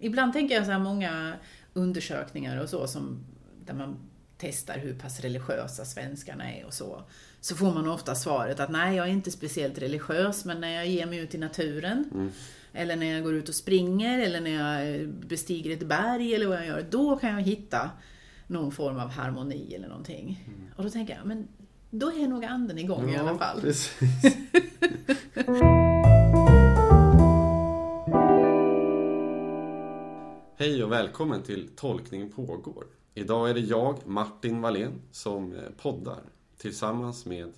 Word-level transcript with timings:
Ibland 0.00 0.32
tänker 0.32 0.54
jag 0.54 0.64
så 0.64 0.70
här 0.72 0.78
många 0.78 1.32
undersökningar 1.72 2.62
och 2.62 2.68
så 2.68 2.86
som 2.86 3.24
där 3.66 3.74
man 3.74 3.96
testar 4.38 4.78
hur 4.78 4.94
pass 4.94 5.20
religiösa 5.20 5.84
svenskarna 5.84 6.52
är 6.54 6.66
och 6.66 6.74
så. 6.74 7.02
Så 7.40 7.56
får 7.56 7.74
man 7.74 7.88
ofta 7.88 8.14
svaret 8.14 8.60
att 8.60 8.70
nej, 8.70 8.96
jag 8.96 9.06
är 9.06 9.10
inte 9.12 9.30
speciellt 9.30 9.78
religiös, 9.78 10.44
men 10.44 10.60
när 10.60 10.70
jag 10.70 10.86
ger 10.86 11.06
mig 11.06 11.18
ut 11.18 11.34
i 11.34 11.38
naturen, 11.38 12.04
Mm. 12.14 12.30
eller 12.72 12.96
när 12.96 13.06
jag 13.06 13.22
går 13.22 13.34
ut 13.34 13.48
och 13.48 13.54
springer, 13.54 14.18
eller 14.18 14.40
när 14.40 14.50
jag 14.50 15.08
bestiger 15.08 15.70
ett 15.72 15.86
berg, 15.88 16.34
eller 16.34 16.46
vad 16.46 16.56
jag 16.58 16.66
gör, 16.66 16.86
då 16.90 17.16
kan 17.16 17.30
jag 17.30 17.42
hitta 17.42 17.90
någon 18.46 18.72
form 18.72 18.98
av 18.98 19.08
harmoni 19.10 19.74
eller 19.74 19.88
någonting. 19.88 20.48
Och 20.76 20.84
då 20.84 20.90
tänker 20.90 21.14
jag, 21.16 21.26
men 21.26 21.48
då 21.90 22.12
är 22.12 22.28
nog 22.28 22.44
anden 22.44 22.78
igång 22.78 23.10
i 23.10 23.16
alla 23.16 23.38
fall. 23.38 23.60
Hej 30.60 30.84
och 30.84 30.92
välkommen 30.92 31.42
till 31.42 31.68
Tolkning 31.76 32.32
pågår. 32.32 32.86
Idag 33.14 33.50
är 33.50 33.54
det 33.54 33.60
jag, 33.60 34.06
Martin 34.06 34.60
Wallén, 34.60 35.02
som 35.10 35.52
eh, 35.52 35.70
poddar 35.76 36.22
tillsammans 36.56 37.26
med 37.26 37.52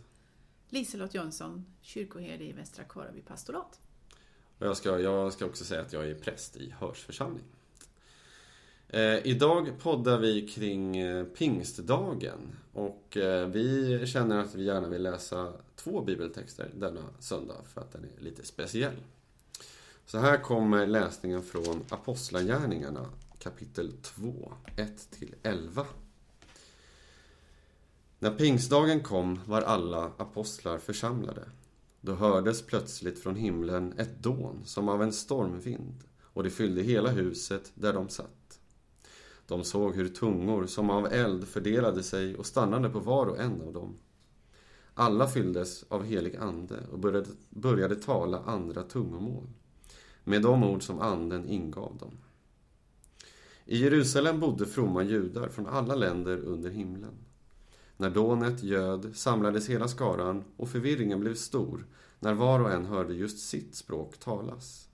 Liselott 0.68 1.14
Jönsson, 1.14 1.66
kyrkoherde 1.80 2.44
i 2.44 2.52
Västra 2.52 2.84
Kåraby 2.84 3.20
pastorat. 3.20 3.80
Och 4.58 4.66
jag 4.66 4.76
ska, 4.76 5.00
jag 5.00 5.32
ska 5.32 5.46
också 5.46 5.64
säga 5.64 5.80
att 5.80 5.92
jag 5.92 6.10
är 6.10 6.14
präst 6.14 6.56
i 6.56 6.74
Hörs 6.78 6.98
församling. 6.98 7.44
Eh, 8.88 9.26
idag 9.26 9.72
poddar 9.78 10.18
vi 10.18 10.48
kring 10.48 10.96
eh, 10.96 11.24
pingstdagen 11.24 12.56
och 12.72 13.16
eh, 13.16 13.48
vi 13.48 14.06
känner 14.06 14.38
att 14.38 14.54
vi 14.54 14.64
gärna 14.64 14.88
vill 14.88 15.02
läsa 15.02 15.52
två 15.76 16.00
bibeltexter 16.00 16.70
denna 16.74 17.04
söndag 17.18 17.62
för 17.74 17.80
att 17.80 17.92
den 17.92 18.04
är 18.04 18.24
lite 18.24 18.46
speciell. 18.46 18.96
Så 20.06 20.18
här 20.18 20.42
kommer 20.42 20.86
läsningen 20.86 21.42
från 21.42 21.84
Apostlagärningarna 21.88 23.06
kapitel 23.38 23.92
2, 24.02 24.52
1-11. 24.76 25.84
När 28.18 28.30
pingstdagen 28.30 29.02
kom 29.02 29.40
var 29.46 29.62
alla 29.62 30.12
apostlar 30.16 30.78
församlade. 30.78 31.48
Då 32.00 32.14
hördes 32.14 32.66
plötsligt 32.66 33.22
från 33.22 33.36
himlen 33.36 33.94
ett 33.98 34.22
dån 34.22 34.62
som 34.64 34.88
av 34.88 35.02
en 35.02 35.12
stormvind 35.12 36.04
och 36.22 36.42
det 36.42 36.50
fyllde 36.50 36.82
hela 36.82 37.10
huset 37.10 37.72
där 37.74 37.92
de 37.92 38.08
satt. 38.08 38.60
De 39.46 39.64
såg 39.64 39.94
hur 39.94 40.08
tungor 40.08 40.66
som 40.66 40.90
av 40.90 41.06
eld 41.06 41.48
fördelade 41.48 42.02
sig 42.02 42.36
och 42.36 42.46
stannade 42.46 42.88
på 42.88 42.98
var 42.98 43.26
och 43.26 43.38
en 43.38 43.62
av 43.62 43.72
dem. 43.72 43.98
Alla 44.94 45.28
fylldes 45.28 45.84
av 45.88 46.04
helig 46.04 46.36
ande 46.36 46.86
och 46.92 46.98
började, 46.98 47.28
började 47.50 47.96
tala 47.96 48.42
andra 48.46 48.82
tungomål 48.82 49.48
med 50.24 50.42
de 50.42 50.64
ord 50.64 50.82
som 50.82 51.00
anden 51.00 51.48
ingav 51.48 51.96
dem. 51.98 52.18
I 53.64 53.76
Jerusalem 53.76 54.40
bodde 54.40 54.66
fromma 54.66 55.02
judar 55.02 55.48
från 55.48 55.66
alla 55.66 55.94
länder 55.94 56.36
under 56.38 56.70
himlen. 56.70 57.14
När 57.96 58.10
dånet 58.10 58.62
göd 58.62 59.10
samlades 59.14 59.68
hela 59.68 59.88
skaran 59.88 60.44
och 60.56 60.68
förvirringen 60.68 61.20
blev 61.20 61.34
stor 61.34 61.86
när 62.20 62.34
var 62.34 62.60
och 62.60 62.72
en 62.72 62.86
hörde 62.86 63.14
just 63.14 63.38
sitt 63.38 63.74
språk 63.74 64.18
talas. 64.18 64.88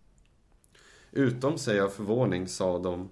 Utom 1.13 1.59
sig 1.59 1.81
av 1.81 1.89
förvåning 1.89 2.49
sa 2.49 2.79
de, 2.79 3.11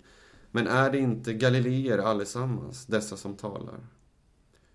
men 0.51 0.67
är 0.67 0.91
det 0.91 0.99
inte 0.99 1.35
galileer 1.35 1.99
allesammans, 1.99 2.87
dessa 2.87 3.17
som 3.17 3.35
talar? 3.35 3.87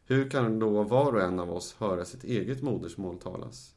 Hur 0.06 0.30
kan 0.30 0.60
då 0.60 0.84
var 0.84 1.14
och 1.14 1.22
en 1.22 1.40
av 1.40 1.52
oss 1.52 1.76
höra 1.80 2.06
sitt 2.06 2.24
eget 2.24 2.62
modersmål 2.62 3.20
talas? 3.20 3.76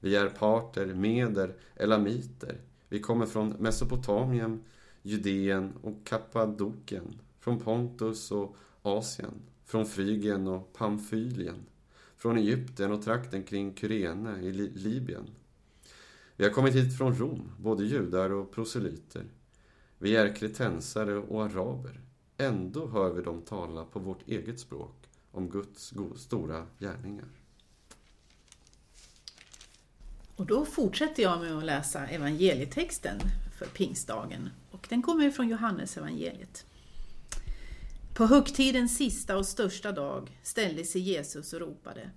Vi 0.00 0.16
är 0.16 0.28
parter, 0.28 0.86
meder, 0.94 1.56
elamiter. 1.76 2.60
Vi 2.88 3.00
kommer 3.00 3.26
från 3.26 3.48
Mesopotamien, 3.48 4.64
Judeen 5.02 5.72
och 5.82 6.06
Kappadokien, 6.06 7.20
från 7.40 7.58
Pontus 7.60 8.30
och 8.32 8.56
Asien, 8.82 9.34
från 9.64 9.86
Frygien 9.86 10.46
och 10.46 10.72
Pamfylien, 10.72 11.66
från 12.16 12.36
Egypten 12.38 12.92
och 12.92 13.02
trakten 13.02 13.42
kring 13.42 13.74
Kyrene 13.76 14.40
i 14.40 14.52
Li- 14.52 14.72
Libyen. 14.74 15.26
Vi 16.36 16.44
har 16.44 16.50
kommit 16.50 16.74
hit 16.74 16.98
från 16.98 17.14
Rom, 17.14 17.50
både 17.58 17.84
judar 17.84 18.30
och 18.30 18.52
proselyter. 18.52 19.24
Vi 19.98 20.16
är 20.16 20.36
kretensare 20.36 21.16
och 21.16 21.44
araber. 21.44 22.00
Ändå 22.36 22.86
hör 22.86 23.12
vi 23.12 23.22
dem 23.22 23.42
tala 23.42 23.84
på 23.84 23.98
vårt 23.98 24.28
eget 24.28 24.60
språk 24.60 25.08
om 25.30 25.50
Guds 25.50 25.94
stora 26.16 26.66
gärningar. 26.78 27.28
Och 30.36 30.46
då 30.46 30.64
fortsätter 30.64 31.22
jag 31.22 31.40
med 31.40 31.58
att 31.58 31.64
läsa 31.64 32.06
evangelietexten 32.06 33.18
för 33.58 33.66
pingstdagen. 33.66 34.50
Och 34.70 34.86
den 34.90 35.02
kommer 35.02 35.30
från 35.30 35.48
Johannes 35.48 35.96
evangeliet. 35.96 36.66
På 38.14 38.26
högtidens 38.26 38.96
sista 38.96 39.36
och 39.36 39.46
största 39.46 39.92
dag 39.92 40.40
ställde 40.42 40.84
sig 40.84 41.00
Jesus 41.00 41.52
och 41.52 41.60
ropade. 41.60 42.10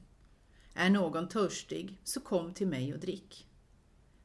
Är 0.73 0.89
någon 0.89 1.27
törstig, 1.27 1.99
så 2.03 2.19
kom 2.19 2.53
till 2.53 2.67
mig 2.67 2.93
och 2.93 2.99
drick. 2.99 3.47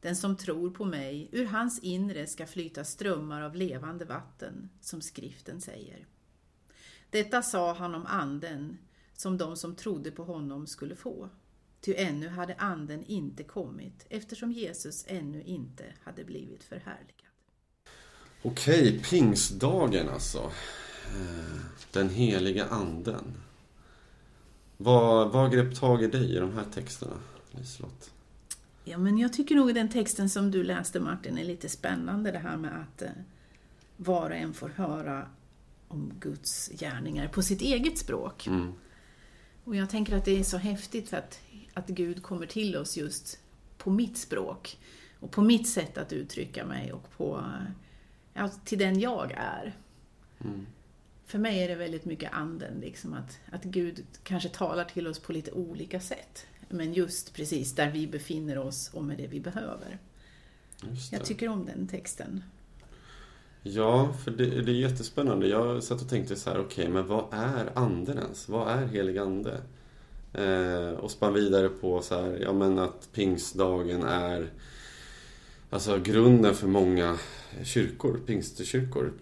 Den 0.00 0.16
som 0.16 0.36
tror 0.36 0.70
på 0.70 0.84
mig, 0.84 1.28
ur 1.32 1.46
hans 1.46 1.78
inre 1.78 2.26
ska 2.26 2.46
flyta 2.46 2.84
strömmar 2.84 3.42
av 3.42 3.54
levande 3.56 4.04
vatten, 4.04 4.70
som 4.80 5.00
skriften 5.00 5.60
säger. 5.60 6.06
Detta 7.10 7.42
sa 7.42 7.74
han 7.74 7.94
om 7.94 8.06
anden, 8.06 8.78
som 9.12 9.38
de 9.38 9.56
som 9.56 9.76
trodde 9.76 10.10
på 10.10 10.24
honom 10.24 10.66
skulle 10.66 10.96
få. 10.96 11.28
Ty 11.84 11.94
ännu 11.96 12.28
hade 12.28 12.54
anden 12.54 13.04
inte 13.04 13.42
kommit, 13.42 14.06
eftersom 14.08 14.52
Jesus 14.52 15.04
ännu 15.08 15.42
inte 15.42 15.84
hade 16.02 16.24
blivit 16.24 16.64
förhärligad. 16.64 17.28
Okej, 18.42 19.02
pingstdagen 19.10 20.08
alltså. 20.08 20.38
Eh, 21.06 21.60
Den 21.92 22.08
heliga 22.08 22.64
anden. 22.64 23.24
Vad, 24.76 25.32
vad 25.32 25.52
grep 25.52 25.80
tag 25.80 26.02
i 26.02 26.06
dig 26.06 26.36
i 26.36 26.38
de 26.38 26.52
här 26.52 26.64
texterna, 26.74 27.16
Liselott? 27.50 28.10
Ja, 28.84 28.98
men 28.98 29.18
jag 29.18 29.32
tycker 29.32 29.54
nog 29.54 29.74
den 29.74 29.88
texten 29.88 30.30
som 30.30 30.50
du 30.50 30.64
läste 30.64 31.00
Martin 31.00 31.38
är 31.38 31.44
lite 31.44 31.68
spännande 31.68 32.30
det 32.30 32.38
här 32.38 32.56
med 32.56 32.80
att 32.80 33.02
eh, 33.02 33.08
var 33.96 34.30
och 34.30 34.36
en 34.36 34.54
får 34.54 34.68
höra 34.68 35.28
om 35.88 36.12
Guds 36.20 36.68
gärningar 36.68 37.28
på 37.28 37.42
sitt 37.42 37.60
eget 37.60 37.98
språk. 37.98 38.46
Mm. 38.46 38.72
Och 39.64 39.76
jag 39.76 39.90
tänker 39.90 40.16
att 40.16 40.24
det 40.24 40.38
är 40.38 40.44
så 40.44 40.56
häftigt 40.56 41.12
att, 41.12 41.40
att 41.74 41.88
Gud 41.88 42.22
kommer 42.22 42.46
till 42.46 42.76
oss 42.76 42.96
just 42.96 43.38
på 43.78 43.90
mitt 43.90 44.16
språk 44.16 44.78
och 45.20 45.30
på 45.30 45.42
mitt 45.42 45.68
sätt 45.68 45.98
att 45.98 46.12
uttrycka 46.12 46.66
mig 46.66 46.92
och 46.92 47.10
på, 47.16 47.44
ja, 48.34 48.50
till 48.64 48.78
den 48.78 49.00
jag 49.00 49.32
är. 49.32 49.76
Mm. 50.40 50.66
För 51.26 51.38
mig 51.38 51.62
är 51.62 51.68
det 51.68 51.74
väldigt 51.74 52.04
mycket 52.04 52.32
anden, 52.32 52.80
liksom 52.80 53.14
att, 53.14 53.38
att 53.52 53.64
Gud 53.64 54.04
kanske 54.22 54.48
talar 54.48 54.84
till 54.84 55.06
oss 55.06 55.18
på 55.18 55.32
lite 55.32 55.52
olika 55.52 56.00
sätt. 56.00 56.46
Men 56.68 56.92
just 56.92 57.34
precis 57.34 57.74
där 57.74 57.90
vi 57.90 58.06
befinner 58.06 58.58
oss 58.58 58.90
och 58.92 59.04
med 59.04 59.18
det 59.18 59.26
vi 59.26 59.40
behöver. 59.40 59.98
Just 60.90 61.10
det. 61.10 61.16
Jag 61.16 61.26
tycker 61.26 61.48
om 61.48 61.66
den 61.66 61.88
texten. 61.88 62.42
Ja, 63.66 64.12
för 64.24 64.30
det, 64.30 64.62
det 64.62 64.72
är 64.72 64.76
jättespännande. 64.76 65.48
Jag 65.48 65.82
satt 65.82 66.02
och 66.02 66.08
tänkte 66.08 66.36
så 66.36 66.50
här, 66.50 66.60
okej, 66.60 66.88
men 66.88 67.06
vad 67.06 67.24
är 67.30 67.70
anden 67.74 68.18
ens? 68.18 68.48
Vad 68.48 68.68
är 68.68 68.86
helig 68.86 69.18
ande? 69.18 69.60
Eh, 70.32 70.88
och 70.88 71.10
spann 71.10 71.34
vidare 71.34 71.68
på 71.68 72.02
så 72.02 72.14
här, 72.14 72.38
ja 72.42 72.52
men 72.52 72.78
att 72.78 73.08
pingstdagen 73.12 74.02
är 74.02 74.50
alltså 75.70 75.98
grunden 75.98 76.54
för 76.54 76.66
många 76.66 77.18
kyrkor, 77.62 78.20
pingstkyrkor, 78.26 79.12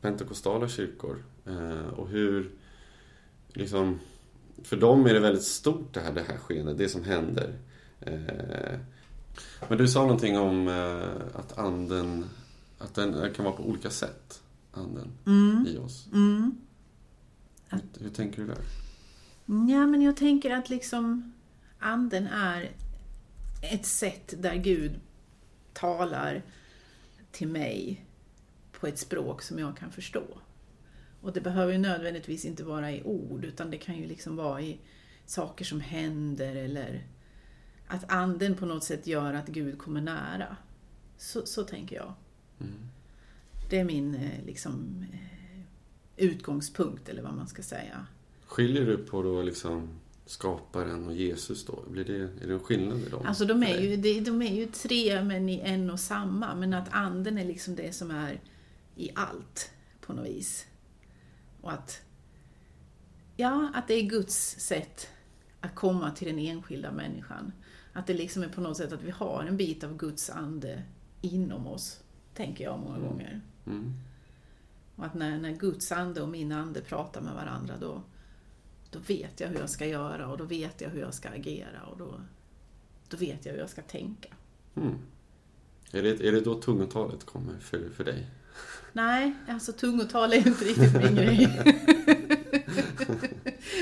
pentakostala 0.00 0.68
kyrkor. 0.68 1.24
Eh, 1.46 1.88
och 1.96 2.08
hur, 2.08 2.50
liksom, 3.48 4.00
för 4.62 4.76
dem 4.76 5.06
är 5.06 5.14
det 5.14 5.20
väldigt 5.20 5.44
stort 5.44 5.94
det 5.94 6.00
här, 6.00 6.12
det 6.12 6.24
här 6.28 6.36
skeendet, 6.36 6.78
det 6.78 6.88
som 6.88 7.04
händer. 7.04 7.54
Eh, 8.00 8.78
men 9.68 9.78
du 9.78 9.88
sa 9.88 10.00
någonting 10.02 10.38
om 10.38 10.68
eh, 10.68 11.38
att 11.38 11.58
anden 11.58 12.24
att 12.82 12.94
den 12.94 13.34
kan 13.34 13.44
vara 13.44 13.56
på 13.56 13.62
olika 13.62 13.90
sätt, 13.90 14.42
anden, 14.72 15.08
Mm. 15.26 15.66
i 15.68 15.78
oss. 15.78 16.08
Mm. 16.12 16.56
Hur, 17.68 17.80
hur 18.00 18.10
tänker 18.10 18.42
du 18.42 18.48
där? 18.48 18.58
Ja, 19.46 19.86
men 19.86 20.02
jag 20.02 20.16
tänker 20.16 20.50
att 20.50 20.70
liksom 20.70 21.32
anden 21.78 22.26
är 22.26 22.70
ett 23.62 23.86
sätt 23.86 24.34
där 24.38 24.54
Gud 24.54 25.00
talar 25.72 26.42
till 27.30 27.48
mig 27.48 28.04
på 28.72 28.86
ett 28.86 28.98
språk 28.98 29.42
som 29.42 29.58
jag 29.58 29.76
kan 29.76 29.90
förstå. 29.92 30.24
Och 31.20 31.32
det 31.32 31.40
behöver 31.40 31.72
ju 31.72 31.78
nödvändigtvis 31.78 32.44
inte 32.44 32.64
vara 32.64 32.92
i 32.92 33.02
ord, 33.02 33.44
utan 33.44 33.70
det 33.70 33.78
kan 33.78 33.96
ju 33.96 34.06
liksom 34.06 34.36
vara 34.36 34.60
i 34.60 34.80
saker 35.26 35.64
som 35.64 35.80
händer 35.80 36.56
eller 36.56 37.06
att 37.86 38.12
anden 38.12 38.54
på 38.54 38.66
något 38.66 38.84
sätt 38.84 39.06
gör 39.06 39.34
att 39.34 39.48
Gud 39.48 39.78
kommer 39.78 40.00
nära. 40.00 40.56
Så, 41.18 41.46
så 41.46 41.62
tänker 41.64 41.96
jag. 41.96 42.14
Mm. 42.60 42.72
Det 43.70 43.78
är 43.78 43.84
min 43.84 44.14
eh, 44.14 44.44
liksom, 44.46 45.04
eh, 45.12 45.60
utgångspunkt, 46.16 47.08
eller 47.08 47.22
vad 47.22 47.34
man 47.34 47.48
ska 47.48 47.62
säga. 47.62 48.06
Skiljer 48.46 48.86
du 48.86 48.96
på 48.96 49.22
då 49.22 49.42
liksom 49.42 49.88
skaparen 50.26 51.06
och 51.06 51.14
Jesus 51.14 51.66
då? 51.66 51.84
Blir 51.90 52.04
det, 52.04 52.16
är 52.16 52.46
det 52.46 52.52
en 52.52 52.60
skillnad 52.60 52.98
i 52.98 53.08
dem? 53.08 53.26
Alltså 53.26 53.44
de 53.44 53.62
är, 53.62 53.80
ju, 53.80 53.96
de, 53.96 54.20
de 54.20 54.42
är 54.42 54.54
ju 54.54 54.66
tre 54.66 55.22
men 55.24 55.48
i 55.48 55.60
en 55.60 55.90
och 55.90 56.00
samma, 56.00 56.54
men 56.54 56.74
att 56.74 56.88
anden 56.90 57.38
är 57.38 57.44
liksom 57.44 57.74
det 57.74 57.92
som 57.92 58.10
är 58.10 58.40
i 58.96 59.10
allt 59.14 59.70
på 60.00 60.12
något 60.12 60.26
vis. 60.26 60.66
Och 61.60 61.72
att, 61.72 62.02
ja, 63.36 63.70
att 63.74 63.88
det 63.88 63.94
är 63.94 64.02
Guds 64.02 64.56
sätt 64.58 65.08
att 65.60 65.74
komma 65.74 66.10
till 66.10 66.28
den 66.28 66.38
enskilda 66.38 66.92
människan. 66.92 67.52
Att 67.92 68.06
det 68.06 68.14
liksom 68.14 68.42
är 68.42 68.48
på 68.48 68.60
något 68.60 68.76
sätt 68.76 68.92
att 68.92 69.02
vi 69.02 69.10
har 69.10 69.44
en 69.48 69.56
bit 69.56 69.84
av 69.84 69.96
Guds 69.96 70.30
ande 70.30 70.82
inom 71.20 71.66
oss, 71.66 72.01
tänker 72.34 72.64
jag 72.64 72.78
många 72.78 72.98
gånger. 72.98 73.40
Mm. 73.66 73.92
Och 74.96 75.04
att 75.04 75.14
när, 75.14 75.38
när 75.38 75.52
Guds 75.52 75.92
ande 75.92 76.22
och 76.22 76.28
min 76.28 76.52
ande 76.52 76.80
pratar 76.80 77.20
med 77.20 77.34
varandra 77.34 77.74
då, 77.80 78.02
då 78.90 78.98
vet 78.98 79.40
jag 79.40 79.48
hur 79.48 79.58
jag 79.58 79.70
ska 79.70 79.86
göra 79.86 80.28
och 80.28 80.38
då 80.38 80.44
vet 80.44 80.80
jag 80.80 80.90
hur 80.90 81.00
jag 81.00 81.14
ska 81.14 81.28
agera 81.28 81.82
och 81.82 81.98
då, 81.98 82.20
då 83.08 83.16
vet 83.16 83.46
jag 83.46 83.52
hur 83.52 83.60
jag 83.60 83.70
ska 83.70 83.82
tänka. 83.82 84.28
Mm. 84.74 84.98
Är, 85.92 86.02
det, 86.02 86.28
är 86.28 86.32
det 86.32 86.40
då 86.40 86.54
tungotalet 86.54 87.24
kommer 87.24 87.58
för, 87.58 87.90
för 87.90 88.04
dig? 88.04 88.26
Nej, 88.92 89.34
alltså 89.48 89.72
tungotal 89.72 90.32
är 90.32 90.36
inte 90.36 90.64
riktigt 90.64 91.02
min 91.02 91.14
grej. 91.14 91.64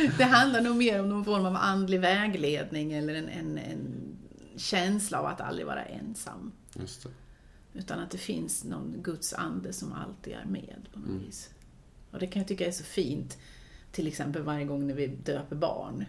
det 0.19 0.25
handlar 0.25 0.61
nog 0.61 0.76
mer 0.76 1.00
om 1.00 1.08
någon 1.08 1.25
form 1.25 1.46
av 1.46 1.56
andlig 1.56 2.00
vägledning 2.00 2.93
eller 2.93 3.14
en, 3.14 3.29
en, 3.29 3.58
en 3.58 4.17
känsla 4.56 5.20
av 5.20 5.26
att 5.26 5.41
aldrig 5.41 5.67
vara 5.67 5.85
ensam. 5.85 6.53
Just 6.75 7.03
det. 7.03 7.11
Utan 7.75 7.99
att 8.00 8.11
det 8.11 8.19
finns 8.19 8.64
någon 8.64 8.94
Guds 9.02 9.32
ande 9.32 9.72
som 9.72 9.93
alltid 9.93 10.32
är 10.32 10.44
med 10.44 10.76
på 10.93 10.99
något 10.99 11.08
Mm. 11.08 11.25
vis. 11.26 11.50
Och 12.11 12.19
det 12.19 12.26
kan 12.26 12.40
jag 12.40 12.49
tycka 12.49 12.67
är 12.67 12.72
så 12.72 12.84
fint, 12.84 13.38
till 13.93 14.06
exempel 14.06 14.43
varje 14.43 14.64
gång 14.64 14.87
när 14.87 14.94
vi 14.94 15.06
döper 15.06 15.56
barn. 15.56 16.05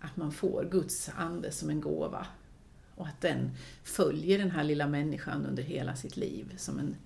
Att 0.00 0.16
man 0.16 0.32
får 0.32 0.68
Guds 0.70 1.10
ande 1.16 1.52
som 1.52 1.70
en 1.70 1.80
gåva. 1.80 2.26
Och 2.94 3.06
att 3.06 3.20
den 3.20 3.50
följer 3.84 4.38
den 4.38 4.50
här 4.50 4.64
lilla 4.64 4.86
människan 4.86 5.46
under 5.46 5.62
hela 5.62 5.96
sitt 5.96 6.16
liv 6.16 6.54
som 6.56 6.78
en 6.78 6.96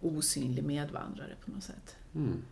osynlig 0.00 0.64
medvandrare 0.64 1.34
på 1.44 1.50
något 1.50 1.64
sätt. 1.64 1.96
Mm. 2.14 2.42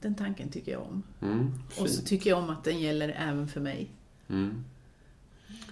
Den 0.00 0.14
tanken 0.14 0.48
tycker 0.50 0.72
jag 0.72 0.82
om. 0.82 1.02
Mm. 1.20 1.52
Och 1.80 1.88
så 1.90 2.02
tycker 2.02 2.30
jag 2.30 2.38
om 2.38 2.50
att 2.50 2.64
den 2.64 2.80
gäller 2.80 3.08
även 3.08 3.48
för 3.48 3.60
mig. 3.60 3.90
Mm. 4.28 4.64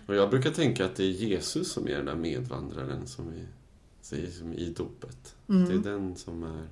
Och 0.06 0.15
jag 0.15 0.31
brukar 0.31 0.50
tänka 0.50 0.85
att 0.85 0.97
det 0.97 1.05
är 1.05 1.11
Jesus 1.11 1.73
som 1.73 1.88
är 1.88 1.97
den 1.97 2.06
där 2.06 2.15
medvandraren 2.15 3.06
som 3.06 3.31
vi 3.31 3.47
säger 4.05 4.31
som 4.31 4.53
i 4.53 4.71
dopet. 4.71 5.37
Mm. 5.49 5.69
Det 5.69 5.75
är 5.75 5.93
den 5.93 6.17
som 6.17 6.43
är, 6.43 6.69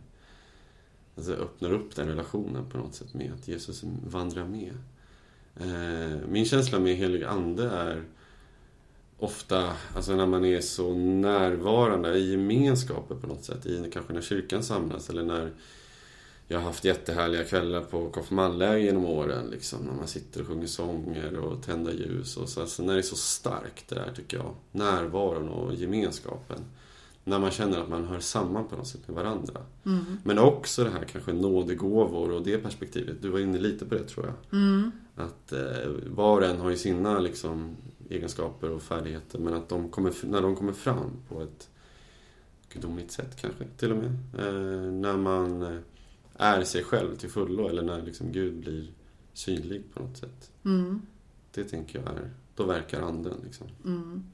alltså 1.17 1.32
öppnar 1.32 1.73
upp 1.73 1.96
den 1.96 2.08
relationen 2.08 2.70
på 2.70 2.79
något 2.79 2.94
sätt 2.94 3.14
med 3.14 3.32
att 3.32 3.49
Jesus 3.49 3.84
vandrar 4.06 4.46
med. 4.46 4.73
Eh, 5.56 6.29
min 6.29 6.44
känsla 6.44 6.79
med 6.79 6.96
helig 6.96 7.25
ande 7.25 7.70
är 7.70 8.05
ofta, 9.19 9.73
alltså 9.94 10.17
när 10.17 10.26
man 10.26 10.44
är 10.44 10.61
så 10.61 10.94
närvarande 10.94 12.14
i 12.14 12.31
gemenskapen 12.31 13.20
på 13.20 13.26
något 13.26 13.44
sätt, 13.44 13.67
i, 13.67 13.90
kanske 13.93 14.12
när 14.12 14.20
kyrkan 14.20 14.62
samlas 14.62 15.11
eller 15.11 15.23
när 15.23 15.52
jag 16.49 16.58
har 16.58 16.64
haft 16.64 16.85
jättehärliga 16.85 17.44
kvällar 17.44 17.81
på 17.81 18.11
konfirmandläger 18.11 18.76
genom 18.76 19.05
åren, 19.05 19.46
liksom, 19.50 19.81
när 19.85 19.94
man 19.94 20.08
sitter 20.08 20.40
och 20.40 20.46
sjunger 20.46 20.67
sånger 20.67 21.38
och 21.38 21.62
tänder 21.62 21.93
ljus. 21.93 22.37
Och 22.37 22.49
så, 22.49 22.61
alltså, 22.61 22.82
när 22.82 22.93
det 22.93 23.00
är 23.00 23.02
så 23.02 23.17
starkt 23.17 23.88
det 23.88 23.94
där, 23.94 24.12
tycker 24.17 24.37
jag. 24.37 24.55
Närvaron 24.73 25.49
och 25.49 25.75
gemenskapen. 25.75 26.58
När 27.24 27.38
man 27.38 27.50
känner 27.50 27.80
att 27.80 27.88
man 27.88 28.04
hör 28.04 28.20
samman 28.20 28.69
på 28.69 28.76
något 28.76 28.86
sätt 28.86 29.08
med 29.08 29.16
varandra. 29.16 29.60
Mm. 29.84 30.04
Men 30.24 30.38
också 30.38 30.84
det 30.84 30.90
här 30.90 31.04
kanske 31.04 31.32
nådegåvor 31.32 32.30
och 32.30 32.42
det 32.42 32.58
perspektivet. 32.58 33.22
Du 33.22 33.28
var 33.28 33.38
inne 33.38 33.58
lite 33.58 33.86
på 33.86 33.94
det, 33.94 34.04
tror 34.04 34.26
jag. 34.26 34.60
Mm. 34.60 34.90
Att 35.16 35.52
eh, 35.52 35.90
var 36.06 36.40
och 36.40 36.46
en 36.46 36.60
har 36.60 36.70
ju 36.70 36.76
sina 36.76 37.19
liksom, 37.19 37.76
egenskaper 38.08 38.70
och 38.70 38.82
färdigheter, 38.82 39.38
men 39.38 39.54
att 39.54 39.69
de 39.69 39.88
kommer, 39.88 40.12
när 40.26 40.42
de 40.42 40.56
kommer 40.56 40.72
fram 40.72 41.10
på 41.28 41.42
ett 41.42 41.69
gudomligt 42.72 43.10
sätt 43.10 43.36
kanske, 43.40 43.64
till 43.76 43.92
och 43.92 43.98
med. 43.98 44.10
Eh, 44.38 44.92
när 44.92 45.16
man 45.16 45.62
eh, 45.62 45.78
är 46.34 46.64
sig 46.64 46.84
själv 46.84 47.16
till 47.16 47.30
fullo, 47.30 47.68
eller 47.68 47.82
när 47.82 48.02
liksom 48.02 48.32
Gud 48.32 48.54
blir 48.54 48.90
synlig 49.32 49.82
på 49.94 50.02
något 50.02 50.16
sätt. 50.16 50.50
Mm. 50.64 51.02
Det 51.54 51.64
tänker 51.64 51.98
jag 51.98 52.08
är, 52.08 52.30
då 52.56 52.64
verkar 52.64 53.02
anden 53.02 53.40
liksom. 53.44 53.66
Mm. 53.84 54.25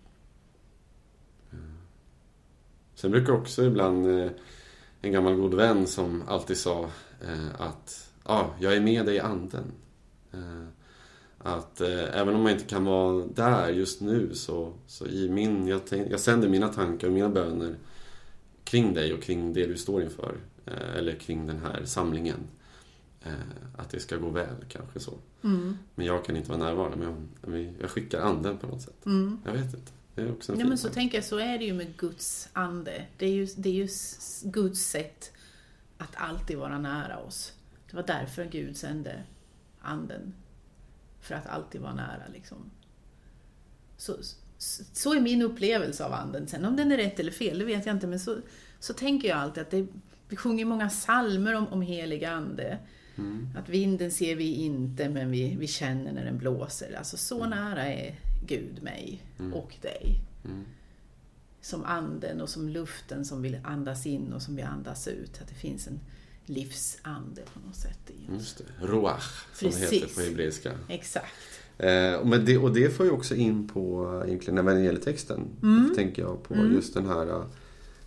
Sen 2.98 3.10
brukar 3.10 3.32
också 3.32 3.64
ibland 3.64 4.06
eh, 4.06 4.30
en 5.00 5.12
gammal 5.12 5.34
god 5.34 5.54
vän 5.54 5.86
som 5.86 6.22
alltid 6.28 6.56
sa 6.56 6.90
eh, 7.20 7.60
att 7.60 8.10
ja, 8.24 8.54
jag 8.60 8.76
är 8.76 8.80
med 8.80 9.06
dig 9.06 9.16
i 9.16 9.20
anden. 9.20 9.72
Eh, 10.32 10.66
att 11.38 11.80
även 11.80 12.34
om 12.34 12.42
man 12.42 12.52
inte 12.52 12.64
kan 12.64 12.84
vara 12.84 13.26
där 13.26 13.68
just 13.68 14.00
nu 14.00 14.34
så, 14.34 14.72
så 14.86 15.06
i 15.06 15.28
min, 15.28 15.66
jag, 15.66 15.80
tänk, 15.86 16.12
jag 16.12 16.20
sänder 16.20 16.48
mina 16.48 16.68
tankar 16.68 17.06
och 17.06 17.12
mina 17.12 17.28
böner 17.28 17.76
kring 18.64 18.94
dig 18.94 19.14
och 19.14 19.22
kring 19.22 19.52
det 19.52 19.66
du 19.66 19.76
står 19.76 20.02
inför. 20.02 20.36
Eller 20.96 21.12
kring 21.12 21.46
den 21.46 21.58
här 21.58 21.84
samlingen. 21.84 22.38
Att 23.76 23.90
det 23.90 24.00
ska 24.00 24.16
gå 24.16 24.28
väl, 24.28 24.64
kanske 24.68 25.00
så. 25.00 25.12
Mm. 25.42 25.78
Men 25.94 26.06
jag 26.06 26.24
kan 26.24 26.36
inte 26.36 26.48
vara 26.48 26.60
närvarande, 26.60 26.96
men 26.96 27.28
jag, 27.54 27.74
jag 27.80 27.90
skickar 27.90 28.20
anden 28.20 28.58
på 28.58 28.66
något 28.66 28.82
sätt. 28.82 29.06
Mm. 29.06 29.40
Jag 29.44 29.52
vet 29.52 29.74
inte. 29.74 29.92
Det 30.18 30.24
är 30.24 30.32
också 30.32 30.52
en 30.52 30.60
Ja, 30.60 30.66
men 30.66 30.78
så 30.78 30.88
tänker 30.88 31.18
jag, 31.18 31.24
så 31.24 31.38
är 31.38 31.58
det 31.58 31.64
ju 31.64 31.72
med 31.72 31.96
Guds 31.96 32.48
ande. 32.52 33.04
Det 33.16 33.26
är 33.26 33.30
ju, 33.30 33.46
det 33.56 33.68
är 33.68 33.72
ju 33.72 33.88
Guds 34.42 34.80
sätt 34.80 35.32
att 35.98 36.16
alltid 36.16 36.58
vara 36.58 36.78
nära 36.78 37.18
oss. 37.18 37.52
Det 37.90 37.96
var 37.96 38.02
därför 38.06 38.44
Gud 38.44 38.76
sände 38.76 39.22
anden. 39.80 40.34
För 41.20 41.34
att 41.34 41.46
alltid 41.46 41.80
vara 41.80 41.94
nära 41.94 42.22
liksom. 42.32 42.70
Så, 43.96 44.16
så, 44.92 45.14
är 45.14 45.20
min 45.20 45.42
upplevelse 45.42 46.04
av 46.04 46.12
anden. 46.12 46.46
Sen 46.46 46.64
om 46.64 46.76
den 46.76 46.92
är 46.92 46.96
rätt 46.96 47.20
eller 47.20 47.32
fel, 47.32 47.58
det 47.58 47.64
vet 47.64 47.86
jag 47.86 47.96
inte. 47.96 48.06
Men 48.06 48.20
så, 48.20 48.36
så 48.80 48.94
tänker 48.94 49.28
jag 49.28 49.38
alltid 49.38 49.62
att 49.62 49.70
det, 49.70 49.86
vi 50.28 50.36
sjunger 50.36 50.64
många 50.64 50.90
salmer 50.90 51.54
om, 51.54 51.68
om 51.68 51.82
helig 51.82 52.24
ande. 52.24 52.78
Mm. 53.18 53.48
Att 53.56 53.68
vinden 53.68 54.10
ser 54.10 54.36
vi 54.36 54.52
inte, 54.52 55.08
men 55.08 55.30
vi, 55.30 55.56
vi 55.56 55.66
känner 55.66 56.12
när 56.12 56.24
den 56.24 56.38
blåser. 56.38 56.94
Alltså 56.98 57.16
så 57.16 57.46
nära 57.46 57.86
är 57.86 58.16
Gud 58.46 58.82
mig 58.82 59.22
Mm. 59.38 59.54
och 59.54 59.76
dig. 59.82 60.20
Mm. 60.44 60.64
Som 61.60 61.84
anden 61.84 62.40
och 62.40 62.48
som 62.48 62.68
luften 62.68 63.24
som 63.24 63.42
vill 63.42 63.58
andas 63.64 64.06
in 64.06 64.32
och 64.32 64.42
som 64.42 64.56
vill 64.56 64.64
andas 64.64 65.08
ut. 65.08 65.40
Att 65.42 65.48
det 65.48 65.54
finns 65.54 65.86
en 65.86 66.00
livsande 66.46 67.42
på 67.54 67.60
något 67.66 67.76
sätt 67.76 67.98
i 68.06 68.12
oss. 68.32 68.38
Just 68.38 68.58
det. 68.58 68.86
Roach, 68.86 69.44
som 69.54 69.68
Precis. 69.70 69.92
heter 69.92 70.14
på 70.14 70.20
hebreiska. 70.20 70.72
Exakt. 70.88 71.32
Eh, 71.78 72.24
men 72.24 72.44
det, 72.44 72.58
och 72.58 72.74
det 72.74 72.90
får 72.96 73.06
ju 73.06 73.12
också 73.12 73.34
in 73.34 73.68
på 73.68 74.22
egentligen 74.26 74.58
evangelitexten. 74.58 75.40
Mm. 75.62 75.92
Tänker 75.94 76.22
jag 76.22 76.42
på 76.42 76.54
Mm. 76.54 76.72
just 76.72 76.94
den 76.94 77.06
här, 77.06 77.26
eh, 77.28 77.44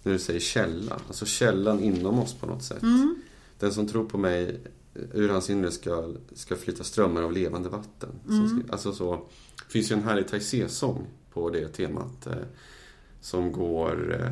när 0.03 0.11
du 0.13 0.19
säger 0.19 0.39
källa. 0.39 0.99
Alltså 1.07 1.25
källan 1.25 1.79
inom 1.79 2.19
oss 2.19 2.33
på 2.33 2.45
något 2.45 2.63
sätt. 2.63 2.81
Mm. 2.83 3.21
Den 3.59 3.73
som 3.73 3.87
tror 3.87 4.05
på 4.09 4.17
mig, 4.17 4.59
ur 4.93 5.29
hans 5.29 5.49
inre 5.49 5.71
ska, 5.71 6.13
ska 6.33 6.55
flytta 6.55 6.83
strömmar 6.83 7.21
av 7.21 7.31
levande 7.31 7.69
vatten. 7.69 8.09
Som 8.25 8.35
Mm. 8.45 8.63
ska, 8.63 8.71
alltså 8.73 8.93
så, 8.93 9.15
det 9.67 9.71
finns 9.71 9.91
ju 9.91 9.95
en 9.95 10.03
härlig 10.03 10.27
Taizé-sång 10.27 11.07
på 11.33 11.49
det 11.49 11.67
temat. 11.67 12.27
Eh, 12.27 12.33
som 13.21 13.51
går 13.51 14.15
eh, 14.19 14.31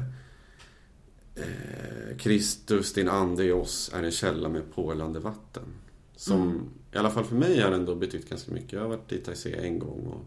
eh, 1.36 2.18
Kristus, 2.18 2.94
din 2.94 3.08
ande 3.10 3.44
i 3.46 3.52
oss, 3.52 3.92
är 3.94 4.04
en 4.04 4.12
källa 4.12 4.50
med 4.50 4.74
pålande 4.76 5.20
vatten. 5.20 5.64
Som, 6.16 6.42
Mm. 6.42 6.62
i 6.94 6.98
alla 6.98 7.10
fall 7.10 7.24
för 7.24 7.36
mig 7.36 7.60
har 7.62 7.72
den 7.72 7.80
ändå 7.80 7.96
betytt 7.96 8.30
ganska 8.30 8.52
mycket. 8.52 8.72
Jag 8.74 8.82
har 8.82 8.88
varit 8.88 9.12
i 9.12 9.18
Taizé 9.18 9.56
en 9.56 9.80
gång 9.80 10.00
och, 10.08 10.26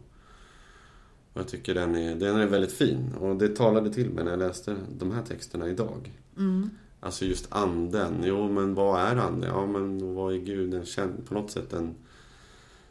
och 1.33 1.41
jag 1.41 1.49
tycker 1.49 1.75
den 1.75 1.97
är, 1.97 2.15
den 2.15 2.37
är 2.37 2.47
väldigt 2.47 2.73
fin. 2.73 3.15
Och 3.21 3.37
det 3.37 3.49
talade 3.57 3.93
till 3.93 4.11
mig 4.11 4.25
när 4.25 4.31
jag 4.31 4.39
läste 4.39 4.77
de 4.99 5.13
här 5.13 5.23
texterna 5.23 5.69
idag. 5.69 6.19
Mm. 6.39 6.71
Alltså 7.03 7.25
just 7.25 7.47
anden. 7.51 8.23
Jo, 8.25 8.49
men 8.53 8.75
vad 8.75 9.01
är 9.01 9.17
anden? 9.17 9.51
Ja, 9.51 9.67
men 9.67 10.15
vad 10.15 10.35
är 10.35 10.39
Gud? 10.39 10.75
En, 10.75 11.23
på 11.29 11.35
något 11.35 11.51
sätt 11.51 11.73
en, 11.73 11.95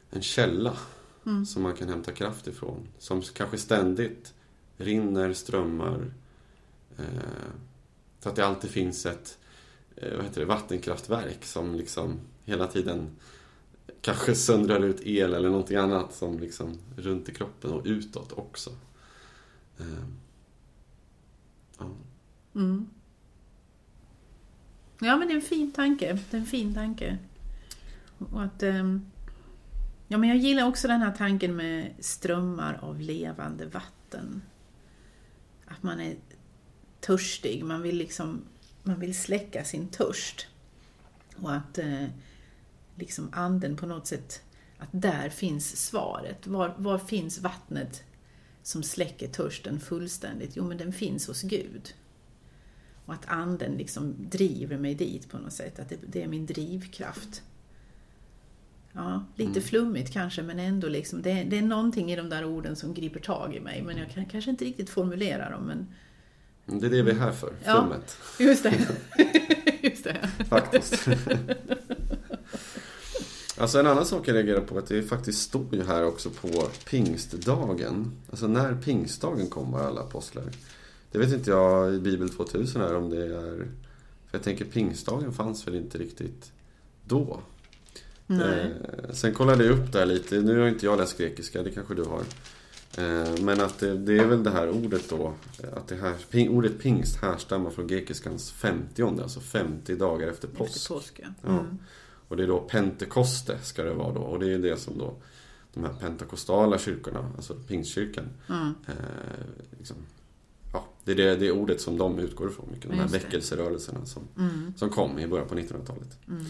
en 0.10 0.22
källa 0.22 0.77
Mm. 1.25 1.46
som 1.46 1.63
man 1.63 1.75
kan 1.75 1.89
hämta 1.89 2.12
kraft 2.12 2.48
ifrån. 2.48 2.88
Som 2.98 3.22
kanske 3.22 3.58
ständigt 3.58 4.34
rinner, 4.77 5.34
strömmar. 5.34 6.13
Eh, 6.98 7.06
så 8.20 8.30
att 8.30 8.36
det 8.36 8.46
alltid 8.46 8.70
finns 8.70 9.06
ett 9.06 9.38
eh, 9.96 10.15
vad 10.15 10.25
heter 10.25 10.41
det, 10.41 10.48
vattenkraftverk 10.48 11.46
som 11.46 11.75
liksom 11.75 12.20
hela 12.46 12.68
tiden 12.68 13.10
kanske 14.01 14.36
söndrar 14.36 14.80
ut 14.80 15.01
el 15.01 15.34
eller 15.34 15.50
någonting 15.50 15.77
annat 15.77 16.13
som 16.15 16.39
liksom 16.39 16.77
runt 16.98 17.30
i 17.30 17.34
kroppen 17.34 17.72
och 17.72 17.82
utåt 17.86 18.32
också. 18.32 18.70
Eh, 19.80 20.06
ja. 21.80 21.86
Mm. 22.56 22.89
Ja, 25.03 25.17
men 25.17 25.27
det 25.27 25.34
är 25.34 25.36
en 25.36 25.41
fin 25.41 25.72
tanke. 25.72 26.20
Det 26.29 26.38
är 26.38 26.41
en 26.41 26.46
fin 26.48 26.74
tanke. 26.74 27.17
Och 28.17 28.43
att, 28.43 28.63
ehm, 28.63 29.12
ja, 30.08 30.17
men 30.17 30.29
jag 30.29 30.38
gillar 30.38 30.67
också 30.67 30.88
den 30.88 31.01
här 31.01 31.12
tanken 31.12 31.55
med 31.55 31.93
strömmar 32.00 32.79
av 32.81 33.00
levande 33.00 33.65
vatten. 33.65 34.41
Att 35.65 35.84
man 35.84 36.00
är 36.00 36.15
törstig, 37.00 37.63
man 37.63 37.81
vill 37.81 37.98
liksom 37.98 38.41
man 38.84 39.00
vill 39.00 39.15
släcka 39.15 39.63
sin 39.63 39.88
törst. 39.88 40.48
Och 41.41 41.53
att 41.53 41.77
eh, 41.77 42.05
liksom 42.96 43.29
anden 43.34 43.75
på 43.75 43.86
något 43.86 44.08
sätt, 44.08 44.43
att 44.77 44.89
där 44.91 45.29
finns 45.29 45.86
svaret. 45.88 46.48
Var, 46.48 46.75
var 46.77 46.98
finns 46.98 47.39
vattnet 47.39 48.03
som 48.63 48.84
släcker 48.84 49.27
törsten 49.27 49.79
fullständigt? 49.79 50.55
Jo, 50.55 50.63
men 50.63 50.77
den 50.77 50.93
finns 50.93 51.27
hos 51.27 51.41
Gud. 51.41 51.93
Och 53.12 53.15
att 53.18 53.25
anden 53.27 53.72
liksom 53.72 54.15
driver 54.30 54.77
mig 54.77 54.96
dit 54.96 55.30
på 55.30 55.38
något 55.38 55.53
sätt, 55.53 55.80
att 55.80 55.89
det, 55.89 55.96
det 56.08 56.24
är 56.24 56.27
min 56.27 56.46
drivkraft. 56.46 57.41
Ja, 58.94 59.25
lite 59.36 59.51
Mm. 59.51 59.63
flummigt 59.63 60.13
kanske, 60.13 60.41
men 60.44 60.60
ändå 60.60 60.88
liksom, 60.88 61.22
det, 61.22 61.44
det 61.44 61.58
är 61.58 61.62
någonting 61.62 62.12
i 62.12 62.15
de 62.15 62.30
där 62.30 62.46
orden 62.46 62.75
som 62.75 62.94
griper 62.94 63.20
tag 63.20 63.56
i 63.56 63.60
mig, 63.60 63.82
men 63.82 63.98
jag 63.98 64.10
kan 64.12 64.25
kanske 64.25 64.51
inte 64.51 64.65
riktigt 64.65 64.89
formulera 64.89 65.50
dem. 65.50 65.63
Men 66.65 66.80
Det 66.80 66.86
är 66.88 66.89
det 66.91 67.01
vi 67.01 67.12
är 67.12 67.15
här 67.15 67.32
för, 67.32 67.53
Ja. 67.65 67.82
flummet. 67.82 68.18
just 68.39 68.63
det. 68.63 68.74
just 69.88 70.03
det. 70.03 70.30
Faktiskt. 70.50 71.08
Alltså 73.58 73.80
en 73.80 73.88
annan 73.88 74.06
sak 74.06 74.27
jag 74.27 74.36
reagerar 74.36 74.62
på 74.62 74.75
är 74.75 74.80
att 74.80 74.88
det 74.88 75.03
faktiskt 75.03 75.41
står 75.41 75.75
ju 75.75 75.84
här 75.84 76.06
också 76.06 76.30
på 76.30 76.48
pingstdagen. 76.89 78.12
Alltså 78.30 78.48
när 78.48 78.75
pingstdagen 78.75 79.48
kommer 79.50 79.77
alla 79.80 80.01
apostlar. 80.01 80.44
Det 81.12 81.18
vet 81.18 81.34
inte 81.34 81.50
jag 81.50 81.94
i 81.94 82.00
Bibel 82.00 82.30
2000 82.30 82.82
här 82.82 82.96
om 82.96 83.10
det 83.10 83.25
är... 83.25 83.68
För 84.27 84.38
jag 84.38 84.44
tänker 84.44 84.65
pingstdagen 84.65 85.34
fanns 85.34 85.68
väl 85.68 85.75
inte 85.75 85.98
riktigt 85.98 86.51
då. 87.06 87.39
Eh, 88.27 88.68
sen 89.12 89.34
kollade 89.34 89.65
jag 89.65 89.80
upp 89.80 89.91
där 89.91 90.06
lite. 90.06 90.41
Nu 90.41 90.60
har 90.60 90.68
inte 90.68 90.86
jag 90.86 90.98
läst 90.98 91.18
grekiska, 91.18 91.63
det 91.63 91.72
kanske 91.72 91.96
du 91.96 92.03
har. 92.03 92.24
Eh, 92.98 93.41
men 93.41 93.62
att 93.62 93.80
det, 93.80 93.98
det 93.98 94.18
är 94.18 94.25
väl 94.25 94.44
det 94.44 94.50
här 94.50 94.70
ordet 94.70 95.10
då. 95.10 95.34
Att 95.75 95.88
det 95.88 95.96
här, 95.96 96.13
ping, 96.30 96.50
ordet 96.50 96.80
pingst 96.80 97.18
härstammar 97.22 97.70
från 97.70 97.88
grekiskans 97.88 98.51
50 98.51 99.03
alltså 99.03 99.39
50 99.39 99.96
dagar 99.96 100.27
efter 100.27 100.48
påsk. 100.48 100.75
Efter 100.75 100.94
påsk, 100.94 101.20
ja. 101.24 101.27
Ja. 101.41 101.50
Mm. 101.50 101.77
Och 102.27 102.38
det 102.38 102.44
är 102.44 102.48
då 102.48 102.60
pentekoste 102.60 103.60
ska 103.63 103.84
det 103.84 103.94
vara 103.94 104.13
då. 104.13 104.22
Och 104.22 104.39
det 104.39 104.53
är 104.53 104.60
det 104.60 104.77
som 104.77 104.98
då 104.98 105.15
de 105.74 105.84
här 105.84 105.94
pentakostala 105.94 106.77
kyrkorna, 106.77 107.32
alltså 107.36 107.53
pingstkyrkan. 107.53 108.30
Mm. 108.50 108.74
Eh, 108.88 108.94
liksom, 109.77 109.98
ja, 109.98 110.21
det 111.03 111.12
är 111.12 111.15
det, 111.15 111.36
det 111.36 111.51
ordet 111.51 111.81
som 111.81 111.98
de 111.98 112.20
utgår 112.20 112.50
ifrån 112.50 112.65
mycket. 112.72 112.89
De 112.89 112.96
här 113.00 113.08
väckelserörelserna 113.08 114.05
som, 114.05 114.24
Mm. 114.38 114.74
som 114.77 114.89
kom 114.89 115.20
i 115.20 115.27
början 115.27 115.48
på 115.48 115.55
1900-talet. 115.55 116.17
Mm. 116.27 116.46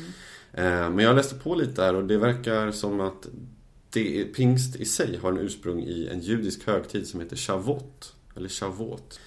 Eh, 0.53 0.89
men 0.89 1.05
jag 1.05 1.15
läste 1.15 1.35
på 1.35 1.55
lite 1.55 1.81
där 1.81 1.95
och 1.95 2.03
det 2.03 2.17
verkar 2.17 2.71
som 2.71 2.99
att 3.01 3.27
det, 3.89 4.23
pingst 4.23 4.75
i 4.75 4.85
sig 4.85 5.17
har 5.17 5.31
en 5.31 5.37
ursprung 5.37 5.83
i 5.83 6.07
en 6.07 6.19
judisk 6.19 6.67
högtid 6.67 7.07
som 7.07 7.19
heter 7.19 7.35
Shavuot. 7.35 8.13
Eller 8.35 8.49
Shavuot. 8.49 9.19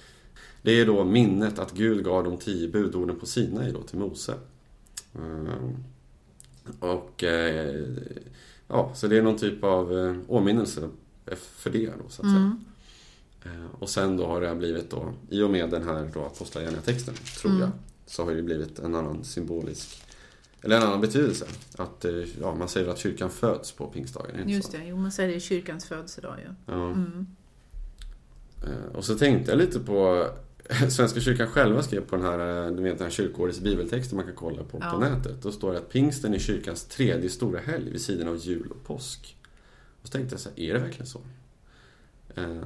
Det 0.61 0.71
är 0.71 0.85
då 0.85 1.03
minnet 1.03 1.59
att 1.59 1.73
Gud 1.73 2.03
gav 2.05 2.23
de 2.23 2.37
tio 2.37 2.67
budorden 2.67 3.19
på 3.19 3.25
Sinai 3.25 3.71
då 3.71 3.81
till 3.81 3.97
Mose. 3.99 4.33
Eh, 5.15 5.69
och 6.79 7.23
eh, 7.23 7.83
ja, 8.67 8.91
så 8.95 9.07
det 9.07 9.17
är 9.17 9.21
någon 9.21 9.37
typ 9.37 9.63
av 9.63 9.97
eh, 9.99 10.15
åminnelse 10.27 10.89
för 11.37 11.69
det 11.69 11.85
då 11.85 12.09
så 12.09 12.21
att 12.21 12.27
säga. 12.31 12.57
Eh, 13.45 13.51
Och 13.79 13.89
sen 13.89 14.17
då 14.17 14.25
har 14.27 14.41
det 14.41 14.55
blivit 14.55 14.89
då, 14.89 15.13
i 15.29 15.41
och 15.41 15.49
med 15.49 15.69
den 15.69 15.83
här 15.83 16.09
då 16.13 16.23
apostlagärningatexten, 16.25 17.13
tror 17.13 17.51
Mm. 17.51 17.61
jag, 17.61 17.71
så 18.05 18.23
har 18.25 18.31
det 18.35 18.41
blivit 18.41 18.79
en 18.79 18.95
annan 18.95 19.23
symbolisk, 19.23 20.01
eller 20.61 20.77
en 20.77 20.83
annan 20.83 21.01
betydelse. 21.01 21.45
Att, 21.77 22.05
eh, 22.05 22.11
ja, 22.41 22.55
man 22.55 22.67
säger 22.69 22.87
att 22.87 22.97
kyrkan 22.97 23.29
föds 23.29 23.71
på 23.71 23.87
pingstdagen, 23.87 24.39
inte 24.39 24.51
Just 24.51 24.71
det, 24.71 24.85
jo 24.85 24.97
man 24.97 25.11
säger 25.11 25.29
det 25.29 25.35
är 25.35 25.39
kyrkans 25.39 25.85
födelsedag 25.85 26.35
ju. 26.39 26.73
Ja. 26.73 26.85
Mm. 26.91 27.27
Eh, 28.63 28.95
Och 28.95 29.05
så 29.05 29.15
tänkte 29.17 29.51
jag 29.51 29.57
lite 29.57 29.79
på, 29.79 30.27
Svenska 30.89 31.19
kyrkan 31.19 31.47
själva 31.47 31.83
skrev 31.83 32.01
på 32.01 32.15
den 32.15 32.25
här, 32.25 32.71
du 32.71 32.83
vet 32.83 32.97
den 32.97 33.05
här 33.05 33.11
kyrkårets 33.11 33.59
bibeltexten 33.59 34.15
man 34.15 34.25
kan 34.25 34.35
kolla 34.35 34.63
på 34.63 34.77
Ja. 34.81 34.91
på 34.91 34.99
nätet. 34.99 35.41
Då 35.41 35.51
står 35.51 35.71
det 35.71 35.77
att 35.77 35.89
pingsten 35.89 36.33
är 36.33 36.39
kyrkans 36.39 36.85
tredje 36.85 37.29
stora 37.29 37.59
helg 37.59 37.91
vid 37.91 38.01
sidan 38.01 38.27
av 38.27 38.37
jul 38.37 38.71
och 38.71 38.83
påsk. 38.83 39.37
Och 40.01 40.07
så 40.07 40.11
tänkte 40.11 40.33
jag 40.33 40.39
så 40.39 40.49
här, 40.49 40.59
är 40.59 40.73
det 40.73 40.79
verkligen 40.79 41.07
så? 41.07 41.19
Eh, 42.35 42.61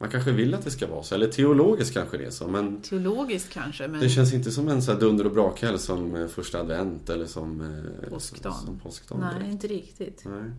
Man 0.00 0.10
kanske 0.10 0.32
vill 0.32 0.54
att 0.54 0.64
det 0.64 0.70
ska 0.70 0.86
vara 0.86 1.02
så, 1.02 1.14
eller 1.14 1.28
teologiskt 1.28 1.94
kanske 1.94 2.16
det 2.16 2.24
är 2.24 2.30
så, 2.30 2.48
men 2.48 2.82
Teologiskt 2.82 3.52
kanske, 3.52 3.88
men 3.88 4.00
Det 4.00 4.08
känns 4.08 4.34
inte 4.34 4.50
som 4.50 4.68
en 4.68 4.82
så 4.82 4.92
här 4.92 5.00
dunder 5.00 5.26
och 5.26 5.32
brakhelg 5.32 5.78
som 5.78 6.16
eh, 6.16 6.26
första 6.26 6.60
advent 6.60 7.10
eller 7.10 7.26
som 7.26 7.60
eh, 7.60 8.08
Påskdagen. 8.10 8.58
Som, 8.58 8.66
som 8.66 8.78
påskdagen 8.78 9.24
nej, 9.24 9.34
direkt. 9.34 9.52
inte 9.52 9.66
riktigt. 9.66 10.24
Nej. 10.24 10.50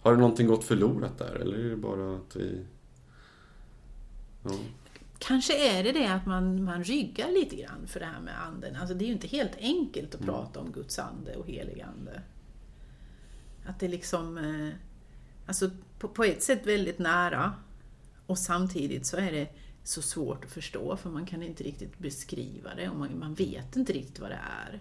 Har 0.00 0.12
det 0.12 0.18
någonting 0.18 0.46
gått 0.46 0.64
förlorat 0.64 1.18
där 1.18 1.34
eller 1.34 1.58
är 1.58 1.70
det 1.70 1.76
bara 1.76 2.16
att 2.16 2.36
vi... 2.36 2.64
Ja. 4.44 4.50
Kanske 5.18 5.78
är 5.78 5.84
det 5.84 5.92
det 5.92 6.06
att 6.06 6.26
man, 6.26 6.64
man 6.64 6.84
ryggar 6.84 7.30
lite 7.30 7.56
grann 7.56 7.86
för 7.86 8.00
det 8.00 8.06
här 8.06 8.20
med 8.20 8.34
anden. 8.46 8.76
Alltså 8.76 8.94
det 8.94 9.04
är 9.04 9.06
ju 9.06 9.12
inte 9.12 9.26
helt 9.28 9.56
enkelt 9.58 10.14
att 10.14 10.20
Mm. 10.20 10.34
prata 10.34 10.60
om 10.60 10.72
Guds 10.72 10.98
ande 10.98 11.36
och 11.36 11.46
helig 11.46 11.80
ande. 11.98 12.22
Att 13.66 13.80
det 13.80 13.88
liksom, 13.88 14.38
eh, 14.38 14.74
alltså 15.46 15.70
på, 15.98 16.08
på 16.08 16.24
ett 16.24 16.42
sätt 16.42 16.66
väldigt 16.66 16.98
nära 16.98 17.52
och 18.30 18.38
samtidigt 18.38 19.06
så 19.06 19.16
är 19.16 19.32
det 19.32 19.48
så 19.84 20.02
svårt 20.02 20.44
att 20.44 20.50
förstå 20.50 20.96
för 20.96 21.10
man 21.10 21.26
kan 21.26 21.42
inte 21.42 21.64
riktigt 21.64 21.98
beskriva 21.98 22.74
det 22.74 22.88
och 22.88 22.96
man, 22.96 23.18
man 23.18 23.34
vet 23.34 23.76
inte 23.76 23.92
riktigt 23.92 24.20
vad 24.20 24.30
det 24.30 24.40
är. 24.68 24.80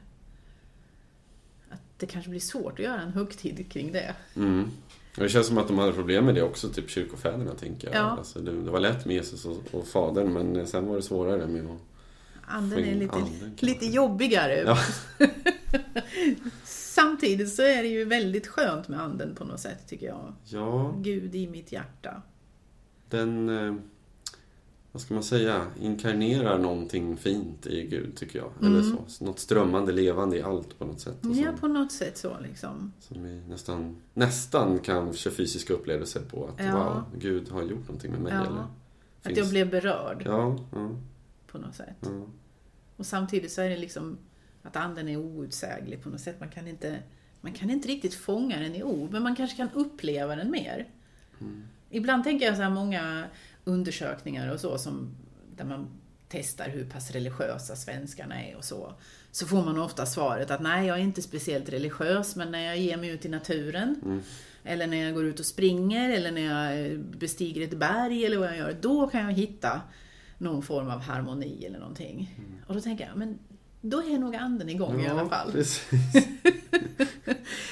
Att 1.69 1.81
det 1.97 2.05
kanske 2.05 2.29
blir 2.29 2.39
svårt 2.39 2.73
att 2.73 2.85
göra 2.85 3.01
en 3.01 3.11
högtid 3.11 3.71
kring 3.71 3.91
det. 3.91 4.15
Mm. 4.35 4.71
Och 5.17 5.23
Det 5.23 5.29
känns 5.29 5.47
som 5.47 5.57
att 5.57 5.67
de 5.67 5.77
hade 5.77 5.93
problem 5.93 6.25
med 6.25 6.35
det 6.35 6.41
också, 6.41 6.69
typ 6.69 6.89
kyrkofäderna 6.89 7.55
tänker 7.55 7.87
jag. 7.87 7.95
Ja. 7.95 8.17
Alltså, 8.17 8.39
det, 8.39 8.51
det 8.51 8.71
var 8.71 8.79
lätt 8.79 9.05
med 9.05 9.15
Jesus 9.15 9.45
och, 9.45 9.57
och 9.71 9.87
Fadern 9.87 10.33
men 10.33 10.67
sen 10.67 10.87
var 10.87 10.95
det 10.95 11.01
svårare 11.01 11.47
med 11.47 11.65
att... 11.65 11.81
Anden 12.47 12.79
är 12.79 12.95
lite, 12.95 13.13
anden, 13.13 13.57
lite 13.59 13.85
jobbigare. 13.85 14.55
Ja. 14.55 14.77
Samtidigt 16.63 17.53
så 17.53 17.61
är 17.61 17.83
det 17.83 17.89
ju 17.89 18.05
väldigt 18.05 18.47
skönt 18.47 18.87
med 18.87 19.01
anden 19.01 19.35
på 19.35 19.43
något 19.43 19.59
sätt 19.59 19.87
tycker 19.87 20.05
jag. 20.05 20.33
Ja, 20.45 20.95
Gud 20.97 21.35
i 21.35 21.47
mitt 21.47 21.71
hjärta. 21.71 22.21
Den... 23.09 23.49
Eh, 23.49 23.75
vad 24.91 25.01
ska 25.01 25.13
man 25.13 25.23
säga? 25.23 25.65
Inkarnerar 25.81 26.57
någonting 26.59 27.17
fint 27.17 27.67
i 27.67 27.87
Gud 27.87 28.15
tycker 28.15 28.39
jag. 28.39 28.51
Eller 28.61 28.81
Mm. 28.81 28.97
så. 29.07 29.25
Något 29.25 29.39
strömmande 29.39 29.91
levande 29.91 30.37
i 30.37 30.41
allt 30.41 30.79
på 30.79 30.85
något 30.85 30.99
sätt. 30.99 31.17
Ja, 31.21 31.51
på 31.59 31.67
något 31.67 31.91
sätt 31.91 32.17
så 32.17 32.37
liksom. 32.39 32.93
Som 32.99 33.23
vi 33.23 33.41
nästan, 33.47 33.95
nästan 34.13 34.79
kanske 34.79 35.31
fysiska 35.31 35.73
upplevelser 35.73 36.21
på 36.21 36.45
att 36.47 36.65
Ja. 36.65 36.93
wow, 37.11 37.19
Gud 37.19 37.49
har 37.49 37.61
gjort 37.61 37.87
någonting 37.87 38.11
med 38.11 38.21
mig. 38.21 38.33
Ja. 38.33 38.39
Eller, 38.45 38.59
Att 38.61 38.67
finns- 39.23 39.37
jag 39.37 39.49
blev 39.49 39.69
berörd 39.69 40.23
Ja, 40.25 40.57
ja, 40.73 40.89
på 41.47 41.57
något 41.57 41.75
sätt. 41.75 42.09
Och 42.97 43.05
samtidigt 43.05 43.51
så 43.51 43.61
är 43.61 43.69
det 43.69 43.77
liksom 43.77 44.17
att 44.63 44.75
anden 44.75 45.09
är 45.09 45.17
outsäglig 45.17 46.03
på 46.03 46.09
något 46.09 46.21
sätt. 46.21 46.39
Man 46.39 46.49
kan 46.49 46.67
inte, 46.67 46.99
man 47.41 47.53
kan 47.53 47.69
inte 47.69 47.87
riktigt 47.87 48.13
fånga 48.13 48.59
den 48.59 48.75
i 48.75 48.83
ord, 48.83 49.11
men 49.11 49.23
man 49.23 49.35
kanske 49.35 49.57
kan 49.57 49.69
uppleva 49.73 50.35
den 50.35 50.51
mer. 50.51 50.87
Mm. 51.41 51.63
Ibland 51.89 52.23
tänker 52.23 52.45
jag 52.45 52.55
så 52.55 52.61
här 52.63 52.69
många 52.69 53.23
undersökningar 53.63 54.51
och 54.53 54.59
så 54.59 54.77
som 54.77 55.15
där 55.55 55.65
man 55.65 55.87
testar 56.29 56.69
hur 56.69 56.85
pass 56.85 57.11
religiösa 57.11 57.75
svenskarna 57.75 58.43
är 58.45 58.55
och 58.57 58.63
så. 58.63 58.93
Så 59.31 59.47
får 59.47 59.65
man 59.65 59.79
ofta 59.79 60.05
svaret 60.05 60.51
att 60.51 60.61
nej, 60.61 60.87
jag 60.87 60.97
är 60.97 61.01
inte 61.01 61.21
speciellt 61.21 61.69
religiös, 61.69 62.35
men 62.35 62.51
när 62.51 62.59
jag 62.65 62.77
ger 62.77 62.97
mig 62.97 63.09
ut 63.09 63.25
i 63.25 63.29
naturen 63.29 63.95
Mm. 64.05 64.21
eller 64.63 64.87
när 64.87 64.97
jag 64.97 65.13
går 65.13 65.25
ut 65.25 65.39
och 65.39 65.45
springer 65.45 66.09
eller 66.09 66.31
när 66.31 66.41
jag 66.41 66.99
bestiger 66.99 67.61
ett 67.63 67.77
berg 67.79 68.25
eller 68.25 68.37
vad 68.37 68.47
jag 68.47 68.57
gör, 68.57 68.77
då 68.81 69.07
kan 69.07 69.21
jag 69.21 69.31
hitta 69.33 69.81
någon 70.37 70.61
form 70.63 70.89
av 70.89 70.99
harmoni 71.01 71.65
eller 71.65 71.79
någonting. 71.79 72.35
Och 72.67 72.75
då 72.75 72.81
tänker 72.81 73.07
jag, 73.07 73.17
men 73.17 73.39
då 73.81 73.97
är 74.03 74.17
nog 74.19 74.35
anden 74.35 74.69
igång 74.69 75.01
i 75.01 75.05
Ja, 75.05 75.11
alla 75.11 75.29
fall. 75.29 75.51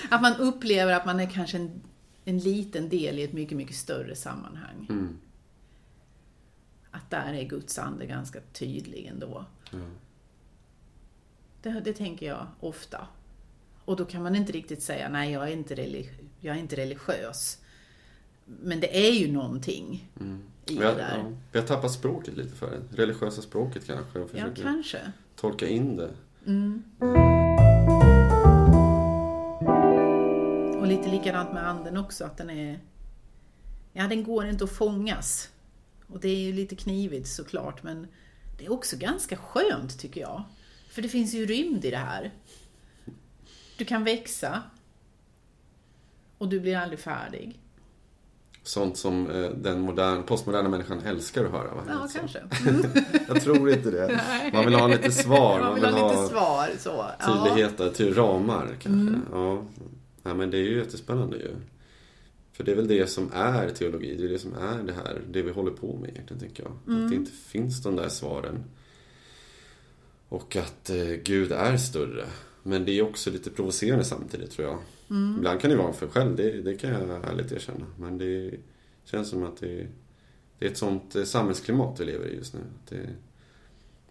Att 0.09 0.21
man 0.21 0.35
upplever 0.35 0.93
att 0.93 1.05
man 1.05 1.19
är 1.19 1.29
kanske 1.29 1.57
en, 1.57 1.81
en 2.29 2.37
liten 2.39 2.89
del 2.89 3.19
i 3.19 3.23
ett 3.23 3.33
mycket, 3.33 3.57
mycket 3.57 3.75
större 3.75 4.15
sammanhang. 4.15 4.87
Mm. 4.89 5.17
Att 6.91 7.09
där 7.09 7.33
är 7.33 7.43
Guds 7.43 7.79
ande 7.79 8.05
ganska 8.05 8.39
tydlig 8.53 9.05
ändå. 9.05 9.45
Ja. 9.71 9.77
Det, 11.61 11.81
det 11.85 11.93
tänker 11.93 12.25
jag 12.27 12.47
ofta. 12.59 13.07
Och 13.85 13.95
då 13.95 14.05
kan 14.05 14.23
man 14.23 14.35
inte 14.35 14.51
riktigt 14.51 14.83
säga, 14.83 15.09
nej 15.09 15.31
jag 15.31 15.47
är 15.47 15.51
inte, 15.53 15.75
religi- 15.75 16.25
jag 16.39 16.55
är 16.55 16.59
inte 16.59 16.75
religiös. 16.75 17.61
Men 18.45 18.79
det 18.79 19.07
är 19.07 19.11
ju 19.13 19.31
någonting 19.31 20.09
Mm. 20.19 20.41
i 20.65 20.75
det 20.75 20.81
där. 20.83 21.17
ja, 21.17 21.31
vi 21.51 21.59
har 21.59 21.67
tappat 21.67 21.91
språket 21.91 22.37
lite 22.37 22.55
för 22.55 22.71
det. 22.71 23.01
Religiösa 23.01 23.41
språket 23.41 23.85
kanske. 23.87 24.19
Och 24.19 24.29
Ja, 24.35 24.45
kanske. 24.61 25.11
tolka 25.35 25.67
in 25.67 25.95
det. 25.95 26.09
Mm. 26.45 26.83
Och 30.87 30.93
lite 30.93 31.09
likadant 31.09 31.53
med 31.53 31.67
anden 31.67 31.97
också, 31.97 32.25
att 32.25 32.37
den 32.37 32.49
är... 32.49 32.79
Ja, 33.93 34.07
den 34.07 34.23
går 34.23 34.45
inte 34.45 34.63
att 34.63 34.71
fångas. 34.71 35.49
Och 36.07 36.19
det 36.19 36.29
är 36.29 36.37
ju 36.37 36.53
lite 36.53 36.75
knivigt 36.75 37.27
såklart, 37.27 37.83
men 37.83 38.07
det 38.57 38.65
är 38.65 38.71
också 38.71 38.97
ganska 38.97 39.37
skönt 39.37 39.99
tycker 39.99 40.21
jag. 40.21 40.43
För 40.89 41.01
det 41.01 41.09
finns 41.09 41.33
ju 41.33 41.45
rymd 41.45 41.85
i 41.85 41.91
det 41.91 41.97
här. 41.97 42.33
Du 43.77 43.85
kan 43.85 44.03
växa. 44.03 44.63
Och 46.37 46.49
du 46.49 46.59
blir 46.59 46.77
aldrig 46.77 46.99
färdig. 46.99 47.59
Sånt 48.63 48.97
som 48.97 49.29
eh, 49.29 49.49
den 49.49 49.79
modern, 49.81 50.23
postmoderna 50.23 50.69
människan 50.69 51.01
älskar 51.05 51.45
att 51.45 51.51
höra. 51.51 51.73
Va? 51.73 51.83
Ja, 51.87 51.93
Alltså. 51.93 52.17
kanske. 52.19 52.41
Jag 53.27 53.41
tror 53.41 53.69
inte 53.69 53.91
det. 53.91 54.21
Man 54.53 54.65
vill 54.65 54.75
ha 54.75 54.87
lite 54.87 55.11
svar. 55.11 55.59
Man 55.59 55.75
vill 55.75 55.85
ha 55.85 56.11
lite 56.11 56.27
svar 56.27 56.69
så. 56.79 57.05
Ja. 57.19 57.45
tydlighet, 57.45 57.95
till 57.95 58.15
ramar 58.15 58.67
kanske. 58.67 58.89
Mm. 58.89 59.25
Ja. 59.31 59.63
Ja, 60.27 60.33
men 60.33 60.51
det 60.51 60.57
är 60.57 60.61
ju 60.63 60.77
jättespännande 60.77 61.37
ju. 61.37 61.55
För 62.51 62.63
det 62.63 62.71
är 62.71 62.75
väl 62.75 62.87
det 62.87 63.07
som 63.07 63.31
är 63.33 63.69
teologi, 63.69 64.15
det 64.15 64.23
är 64.23 64.29
det 64.29 64.39
som 64.39 64.53
är 64.53 64.83
det 64.83 64.93
här, 64.93 65.21
det 65.31 65.41
vi 65.41 65.51
håller 65.51 65.71
på 65.71 65.97
med 65.97 66.09
egentligen, 66.09 66.39
tänker 66.39 66.63
jag. 66.63 66.71
Att 66.71 66.87
Mm. 66.87 67.09
det 67.09 67.15
inte 67.15 67.31
finns 67.31 67.83
de 67.83 67.95
där 67.95 68.09
svaren. 68.09 68.63
Och 70.29 70.55
att 70.55 70.89
eh, 70.89 71.05
Gud 71.23 71.51
är 71.51 71.77
större. 71.77 72.25
Men 72.63 72.85
det 72.85 72.91
är 72.91 73.01
också 73.01 73.31
lite 73.31 73.49
provocerande 73.49 74.05
samtidigt 74.05 74.51
tror 74.51 74.67
jag. 74.67 74.79
Mm. 75.09 75.35
Ibland 75.37 75.61
kan 75.61 75.69
det 75.69 75.75
vara 75.77 75.93
för 75.93 76.07
själv, 76.07 76.35
det, 76.35 76.61
det 76.61 76.75
kan 76.75 76.89
jag 76.89 77.25
ärligt 77.25 77.51
erkänna. 77.51 77.85
Men 77.99 78.17
det 78.17 78.51
känns 79.05 79.29
som 79.29 79.43
att 79.43 79.57
det, 79.57 79.87
det 80.59 80.65
är 80.65 80.69
ett 80.69 80.77
sånt 80.77 81.15
eh, 81.15 81.23
samhällsklimat 81.23 81.99
vi 81.99 82.05
lever 82.05 82.27
i 82.27 82.35
just 82.35 82.53
nu. 82.53 82.59
Det, 82.89 83.09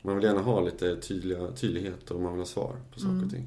man 0.03 0.17
vill 0.17 0.25
gärna 0.25 0.41
ha 0.41 0.61
lite 0.61 0.97
tydliga, 0.97 1.53
tydlighet 1.53 2.11
och 2.11 2.21
man 2.21 2.33
vill 2.33 2.41
ha 2.41 2.47
svar 2.47 2.77
på 2.93 3.01
saker 3.01 3.17
och 3.17 3.23
mm. 3.23 3.47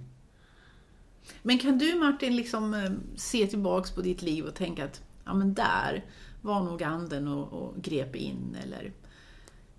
Men 1.41 1.57
kan 1.57 1.77
du 1.77 1.95
Martin 1.95 2.35
liksom 2.35 2.73
eh, 2.73 2.91
se 3.15 3.47
tillbaks 3.47 3.91
på 3.91 4.01
ditt 4.01 4.21
liv 4.21 4.45
och 4.45 4.55
tänka 4.55 4.85
att 4.85 5.01
ja 5.25 5.33
men 5.33 5.53
där 5.53 6.05
var 6.41 6.63
nog 6.63 6.83
anden 6.83 7.27
och, 7.27 7.53
och 7.53 7.81
grep 7.81 8.15
in 8.15 8.57
eller 8.63 8.91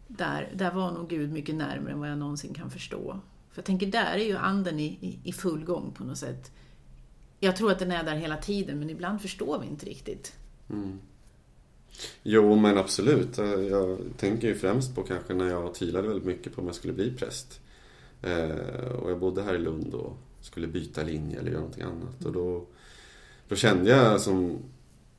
där, 0.07 0.53
där 0.55 0.71
var 0.71 0.93
nog 0.93 1.09
Gud 1.09 1.33
mycket 1.33 1.55
närmare 1.55 1.93
än 1.93 2.01
vad 2.01 2.11
jag 2.11 2.19
någonsin 2.19 2.55
kan 2.55 2.71
förstå. 2.71 3.21
För 3.51 3.59
jag 3.59 3.65
tänker, 3.65 3.87
där 3.87 4.15
är 4.15 4.25
ju 4.25 4.37
anden 4.37 4.81
i, 4.81 4.99
i, 5.01 5.19
i 5.25 5.33
full 5.33 5.65
gång 5.65 5.93
på 5.97 6.05
något 6.05 6.19
sätt. 6.19 6.53
Jag 7.41 7.57
tror 7.57 7.73
att 7.73 7.79
den 7.79 7.93
är 7.93 8.05
där 8.05 8.15
hela 8.15 8.37
tiden, 8.37 8.79
men 8.79 8.91
ibland 8.91 9.23
förstår 9.23 9.59
vi 9.59 9.67
inte 9.67 9.87
riktigt. 9.87 10.37
Mm. 10.71 10.99
Jo, 12.23 12.57
men 12.57 12.79
absolut. 12.79 13.39
Eh, 13.39 13.47
jag 13.47 13.99
tänker 14.17 14.49
ju 14.49 14.55
främst 14.55 14.95
på 14.95 15.03
kanske 15.03 15.35
när 15.35 15.49
jag 15.49 15.75
tvivlade 15.75 16.09
väldigt 16.09 16.27
mycket 16.27 16.55
på 16.55 16.61
om 16.61 16.67
jag 16.67 16.75
skulle 16.75 16.93
bli 16.93 17.11
präst. 17.11 17.61
Eh, 18.23 18.93
och 19.03 19.11
jag 19.11 19.19
bodde 19.21 19.43
här 19.43 19.55
i 19.55 19.59
Lund 19.59 19.95
och 19.95 20.17
skulle 20.41 20.67
byta 20.67 21.03
linje 21.03 21.39
eller 21.39 21.51
göra 21.51 21.61
någonting 21.61 21.83
annat. 21.83 22.25
Och 22.25 22.33
då, 22.33 22.67
då 23.49 23.57
kände 23.57 23.91
jag 23.91 24.21
som... 24.21 24.59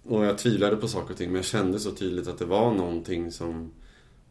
Och 0.04 0.26
jag 0.26 0.38
tvivlade 0.38 0.76
på 0.76 0.88
saker 0.88 1.12
och 1.12 1.18
ting, 1.18 1.30
men 1.30 1.36
jag 1.36 1.46
kände 1.46 1.80
så 1.80 1.92
tydligt 1.92 2.28
att 2.28 2.40
det 2.40 2.46
var 2.46 2.74
någonting 2.74 3.32
som, 3.32 3.72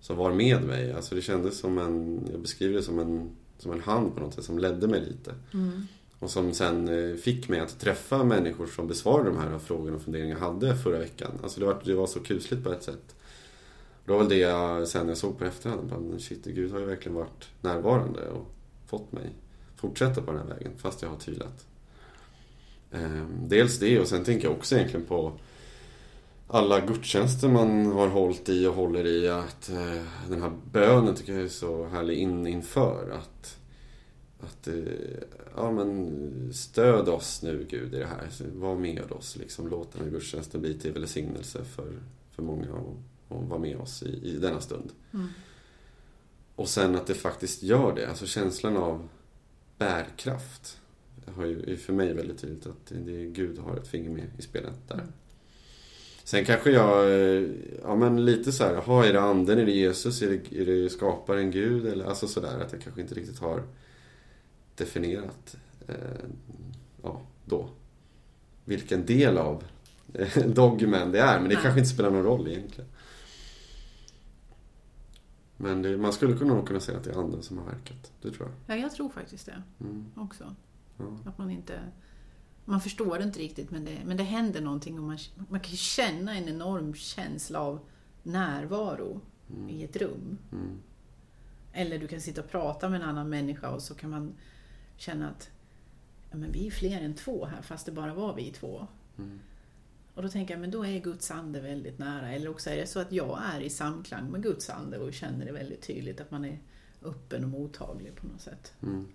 som 0.00 0.16
var 0.16 0.32
med 0.32 0.62
mig. 0.62 0.92
Alltså 0.92 1.14
det 1.14 1.22
kändes 1.22 1.58
som 1.58 1.78
en... 1.78 2.28
Jag 2.32 2.40
beskriver 2.40 2.74
det 2.74 2.82
som 2.82 2.98
en, 2.98 3.30
som 3.58 3.72
en 3.72 3.80
hand 3.80 4.14
på 4.14 4.20
något 4.20 4.34
sätt 4.34 4.44
som 4.44 4.58
ledde 4.58 4.88
mig 4.88 5.00
lite. 5.00 5.34
Mm. 5.54 5.86
Och 6.18 6.30
som 6.30 6.54
sen 6.54 6.88
eh, 6.88 7.16
fick 7.16 7.48
mig 7.48 7.60
att 7.60 7.80
träffa 7.80 8.24
människor 8.24 8.66
som 8.66 8.88
besvarade 8.88 9.30
de 9.30 9.38
här 9.38 9.58
frågorna 9.58 9.96
och 9.96 10.02
funderingarna 10.02 10.40
jag 10.40 10.46
hade 10.46 10.76
förra 10.76 10.98
veckan. 10.98 11.30
Alltså 11.42 11.60
det 11.60 11.66
var, 11.66 11.82
det 11.84 11.94
var 11.94 12.06
så 12.06 12.20
kusligt 12.20 12.64
på 12.64 12.72
ett 12.72 12.82
sätt. 12.82 13.14
Det 14.04 14.12
var 14.12 14.18
väl 14.18 14.28
det 14.28 14.38
jag 14.38 14.88
sen 14.88 15.08
jag 15.08 15.16
såg 15.16 15.38
på 15.38 15.44
efterhand. 15.44 15.88
Bara, 15.88 16.18
shit, 16.18 16.44
Gud 16.44 16.72
har 16.72 16.80
ju 16.80 16.86
verkligen 16.86 17.16
varit 17.16 17.48
närvarande 17.60 18.28
och 18.28 18.46
fått 18.86 19.12
mig 19.12 19.32
fortsätta 19.80 20.22
på 20.22 20.32
den 20.32 20.40
här 20.40 20.54
vägen 20.54 20.72
fast 20.76 21.02
jag 21.02 21.08
har 21.08 21.16
tvivlat. 21.16 21.66
Ehm, 22.92 23.48
dels 23.48 23.78
det 23.78 24.00
och 24.00 24.06
sen 24.06 24.24
tänker 24.24 24.48
jag 24.48 24.56
också 24.56 24.74
egentligen 24.74 25.06
på 25.06 25.32
alla 26.48 26.80
gudstjänster 26.80 27.48
man 27.48 27.86
har 27.86 28.08
hållit 28.08 28.48
i 28.48 28.66
och 28.66 28.74
håller 28.74 29.06
i. 29.06 29.28
Att 29.28 29.68
eh, 29.68 30.02
den 30.28 30.42
här 30.42 30.52
bönen 30.72 31.14
tycker 31.14 31.32
jag 31.32 31.42
är 31.42 31.48
så 31.48 31.86
härlig 31.86 32.18
in, 32.18 32.46
inför. 32.46 33.10
Att 33.10 33.56
att 34.42 34.68
eh, 34.68 34.74
ja, 35.56 35.70
men 35.70 36.50
stöd 36.54 37.08
oss 37.08 37.42
nu 37.42 37.66
Gud 37.70 37.94
i 37.94 37.98
det 37.98 38.06
här. 38.06 38.28
Var 38.54 38.76
med 38.76 39.12
oss. 39.12 39.36
Liksom. 39.36 39.68
Låt 39.68 39.92
den 39.92 40.04
här 40.04 40.10
gudstjänsten 40.10 40.60
bli 40.60 40.78
till 40.78 40.92
välsignelse 40.92 41.64
för, 41.64 41.92
för 42.30 42.42
många 42.42 42.72
och, 42.72 42.96
och 43.28 43.44
vara 43.44 43.60
med 43.60 43.76
oss 43.76 44.02
i, 44.02 44.20
i 44.22 44.36
denna 44.36 44.60
stund. 44.60 44.92
Mm. 45.12 45.28
Och 46.56 46.68
sen 46.68 46.96
att 46.96 47.06
det 47.06 47.14
faktiskt 47.14 47.62
gör 47.62 47.94
det. 47.94 48.08
Alltså 48.08 48.26
känslan 48.26 48.76
av 48.76 49.08
bärkraft 49.80 50.80
har 51.34 51.46
ju, 51.46 51.72
är 51.72 51.76
för 51.76 51.92
mig 51.92 52.14
väldigt 52.14 52.38
tydligt 52.38 52.66
att 52.66 52.86
det, 52.86 53.24
Gud 53.24 53.58
har 53.58 53.76
ett 53.76 53.88
finger 53.88 54.10
med 54.10 54.26
i 54.38 54.42
spelet 54.42 54.88
där. 54.88 54.94
Mm. 54.94 55.12
Sen 56.24 56.44
kanske 56.44 56.70
jag, 56.70 57.10
eh, 57.10 57.44
ja 57.82 57.96
men 57.96 58.24
lite 58.24 58.52
så 58.52 58.64
här, 58.64 58.72
jaha, 58.72 59.06
är 59.06 59.12
det 59.12 59.20
anden, 59.20 59.58
är 59.58 59.66
det 59.66 59.72
Jesus, 59.72 60.22
är 60.22 60.28
det, 60.28 60.60
är 60.60 60.66
det 60.66 60.90
skaparen 60.90 61.50
Gud? 61.50 61.86
Eller 61.86 62.04
alltså 62.04 62.28
sådär, 62.28 62.60
att 62.60 62.72
jag 62.72 62.82
kanske 62.82 63.00
inte 63.00 63.14
riktigt 63.14 63.38
har 63.38 63.62
definierat 64.74 65.56
eh, 65.88 65.94
ja, 67.02 67.20
då 67.44 67.70
vilken 68.64 69.06
del 69.06 69.38
av 69.38 69.64
eh, 70.14 70.46
dogmen 70.46 71.12
det 71.12 71.20
är. 71.20 71.40
Men 71.40 71.48
det 71.48 71.54
kanske 71.54 71.80
inte 71.80 71.90
spelar 71.90 72.10
någon 72.10 72.24
roll 72.24 72.48
egentligen. 72.48 72.90
Men 75.62 75.82
det, 75.82 75.96
man 75.96 76.12
skulle 76.12 76.44
nog 76.44 76.66
kunna 76.66 76.80
säga 76.80 76.98
att 76.98 77.04
det 77.04 77.10
är 77.10 77.18
anden 77.18 77.42
som 77.42 77.58
har 77.58 77.64
verkat. 77.64 78.12
Det 78.22 78.30
tror 78.30 78.48
jag. 78.48 78.76
Ja, 78.76 78.82
jag 78.82 78.92
tror 78.92 79.08
faktiskt 79.08 79.46
det 79.46 79.62
mm. 79.80 80.06
också. 80.16 80.54
Ja. 80.96 81.18
Att 81.24 81.38
man 81.38 81.50
inte... 81.50 81.80
Man 82.64 82.80
förstår 82.80 83.18
det 83.18 83.24
inte 83.24 83.38
riktigt 83.38 83.70
men 83.70 83.84
det, 83.84 83.98
men 84.04 84.16
det 84.16 84.22
händer 84.22 84.60
någonting 84.60 84.98
och 84.98 85.04
man, 85.04 85.18
man 85.48 85.60
kan 85.60 85.76
känna 85.76 86.36
en 86.36 86.48
enorm 86.48 86.94
känsla 86.94 87.60
av 87.60 87.80
närvaro 88.22 89.20
mm. 89.50 89.68
i 89.68 89.84
ett 89.84 89.96
rum. 89.96 90.38
Mm. 90.52 90.78
Eller 91.72 91.98
du 91.98 92.08
kan 92.08 92.20
sitta 92.20 92.40
och 92.40 92.50
prata 92.50 92.88
med 92.88 93.02
en 93.02 93.08
annan 93.08 93.28
människa 93.28 93.70
och 93.70 93.82
så 93.82 93.94
kan 93.94 94.10
man 94.10 94.32
känna 94.96 95.30
att 95.30 95.50
ja, 96.30 96.36
men 96.36 96.52
vi 96.52 96.66
är 96.66 96.70
fler 96.70 97.00
än 97.00 97.14
två 97.14 97.44
här 97.44 97.62
fast 97.62 97.86
det 97.86 97.92
bara 97.92 98.14
var 98.14 98.34
vi 98.34 98.50
två. 98.50 98.86
Mm. 99.18 99.40
Och 100.14 100.22
då 100.22 100.28
tänker 100.28 100.54
jag, 100.54 100.60
men 100.60 100.70
då 100.70 100.86
är 100.86 101.00
Guds 101.00 101.30
ande 101.30 101.60
väldigt 101.60 101.98
nära. 101.98 102.32
Eller 102.32 102.50
också 102.50 102.70
är 102.70 102.76
det 102.76 102.86
så 102.86 103.00
att 103.00 103.12
jag 103.12 103.40
är 103.54 103.60
i 103.60 103.70
samklang 103.70 104.30
med 104.30 104.42
Guds 104.42 104.70
ande 104.70 104.98
och 104.98 105.12
känner 105.12 105.46
det 105.46 105.52
väldigt 105.52 105.82
tydligt 105.82 106.20
att 106.20 106.30
man 106.30 106.44
är 106.44 106.58
öppen 107.02 107.44
och 107.44 107.50
mottaglig 107.50 108.16
på 108.16 108.26
något 108.26 108.40
sätt. 108.40 108.72
Mm. 108.82 109.06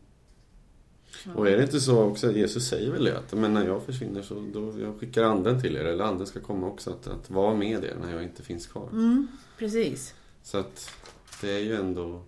Och 1.35 1.49
är 1.49 1.57
det 1.57 1.63
inte 1.63 1.79
så 1.79 2.03
också, 2.03 2.31
Jesus 2.31 2.67
säger 2.67 2.91
väl 2.91 3.03
det 3.03 3.17
att 3.17 3.33
men 3.33 3.53
när 3.53 3.65
jag 3.65 3.83
försvinner 3.83 4.21
så 4.21 4.43
då 4.53 4.79
jag 4.79 4.99
skickar 4.99 5.23
anden 5.23 5.61
till 5.61 5.75
er, 5.75 5.85
eller 5.85 6.03
anden 6.03 6.27
ska 6.27 6.39
komma 6.39 6.67
också, 6.67 6.91
att, 6.91 7.07
att 7.07 7.29
vara 7.29 7.55
med 7.55 7.83
er 7.83 7.97
när 8.01 8.13
jag 8.13 8.23
inte 8.23 8.43
finns 8.43 8.67
kvar. 8.67 8.89
Mm, 8.91 9.27
precis. 9.57 10.13
Så 10.43 10.57
att 10.57 10.89
det 11.41 11.51
är 11.51 11.59
ju 11.59 11.75
ändå, 11.75 12.21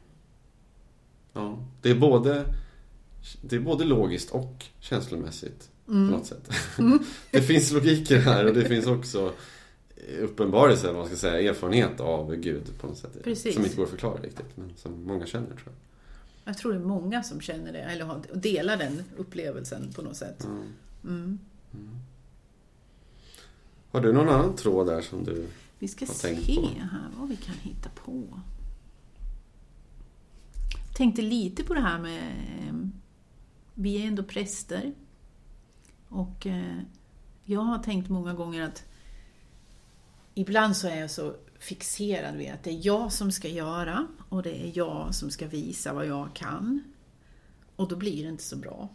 ja, 1.33 1.65
det 1.81 1.89
är 1.89 1.95
både 1.95 2.45
det 3.41 3.55
är 3.55 3.59
både 3.59 3.85
logiskt 3.85 4.31
och 4.31 4.65
känslomässigt 4.79 5.71
mm. 5.87 6.11
på 6.11 6.17
något 6.17 6.25
sätt. 6.25 6.49
Mm. 6.77 6.99
det 7.31 7.41
finns 7.41 7.71
logik 7.71 8.11
i 8.11 8.13
det 8.13 8.19
här 8.19 8.45
och 8.45 8.53
det 8.53 8.65
finns 8.65 8.87
också 8.87 9.33
uppenbarelse, 10.19 10.87
eller 10.87 10.97
man 10.97 11.07
ska 11.07 11.15
säga, 11.15 11.49
erfarenhet 11.51 11.99
av 11.99 12.35
Gud 12.35 12.77
på 12.79 12.87
något 12.87 12.97
sätt. 12.97 13.23
Precis. 13.23 13.55
Som 13.55 13.63
inte 13.63 13.75
går 13.75 13.83
att 13.83 13.89
förklara 13.89 14.21
riktigt, 14.21 14.57
men 14.57 14.73
som 14.75 15.03
många 15.03 15.25
känner 15.25 15.47
tror 15.47 15.61
jag. 15.65 15.73
Jag 16.43 16.57
tror 16.57 16.73
det 16.73 16.79
är 16.79 16.83
många 16.83 17.23
som 17.23 17.41
känner 17.41 17.73
det, 17.73 17.79
eller 17.79 18.21
delar 18.33 18.77
den 18.77 19.03
upplevelsen 19.17 19.93
på 19.93 20.01
något 20.01 20.15
sätt. 20.15 20.43
Mm. 20.43 20.63
Mm. 21.03 21.39
Har 23.91 24.01
du 24.01 24.13
någon 24.13 24.29
annan 24.29 24.55
tråd 24.55 24.87
där 24.87 25.01
som 25.01 25.23
du 25.23 25.47
Vi 25.79 25.87
ska 25.87 26.05
har 26.05 26.13
se 26.13 26.35
här 26.91 27.09
vad 27.17 27.29
vi 27.29 27.35
kan 27.35 27.55
hitta 27.55 27.89
på. 27.89 28.39
Jag 30.87 30.97
tänkte 30.97 31.21
lite 31.21 31.63
på 31.63 31.73
det 31.73 31.81
här 31.81 31.99
med 31.99 32.33
vi 33.73 34.03
är 34.03 34.07
ändå 34.07 34.23
präster. 34.23 34.93
Och 36.09 36.47
eh, 36.47 36.79
jag 37.43 37.61
har 37.61 37.79
tänkt 37.79 38.09
många 38.09 38.33
gånger 38.33 38.61
att 38.61 38.85
ibland 40.33 40.77
så 40.77 40.87
är 40.87 40.99
jag 40.99 41.11
så 41.11 41.35
fixerad 41.59 42.35
vid 42.35 42.51
att 42.51 42.63
det 42.63 42.69
är 42.69 42.85
jag 42.85 43.13
som 43.13 43.31
ska 43.31 43.47
göra 43.47 44.07
och 44.29 44.43
det 44.43 44.67
är 44.67 44.71
jag 44.77 45.15
som 45.15 45.29
ska 45.29 45.47
visa 45.47 45.93
vad 45.93 46.05
jag 46.05 46.33
kan. 46.33 46.83
Och 47.75 47.87
då 47.87 47.95
blir 47.95 48.23
det 48.23 48.29
inte 48.29 48.43
så 48.43 48.55
bra. 48.55 48.89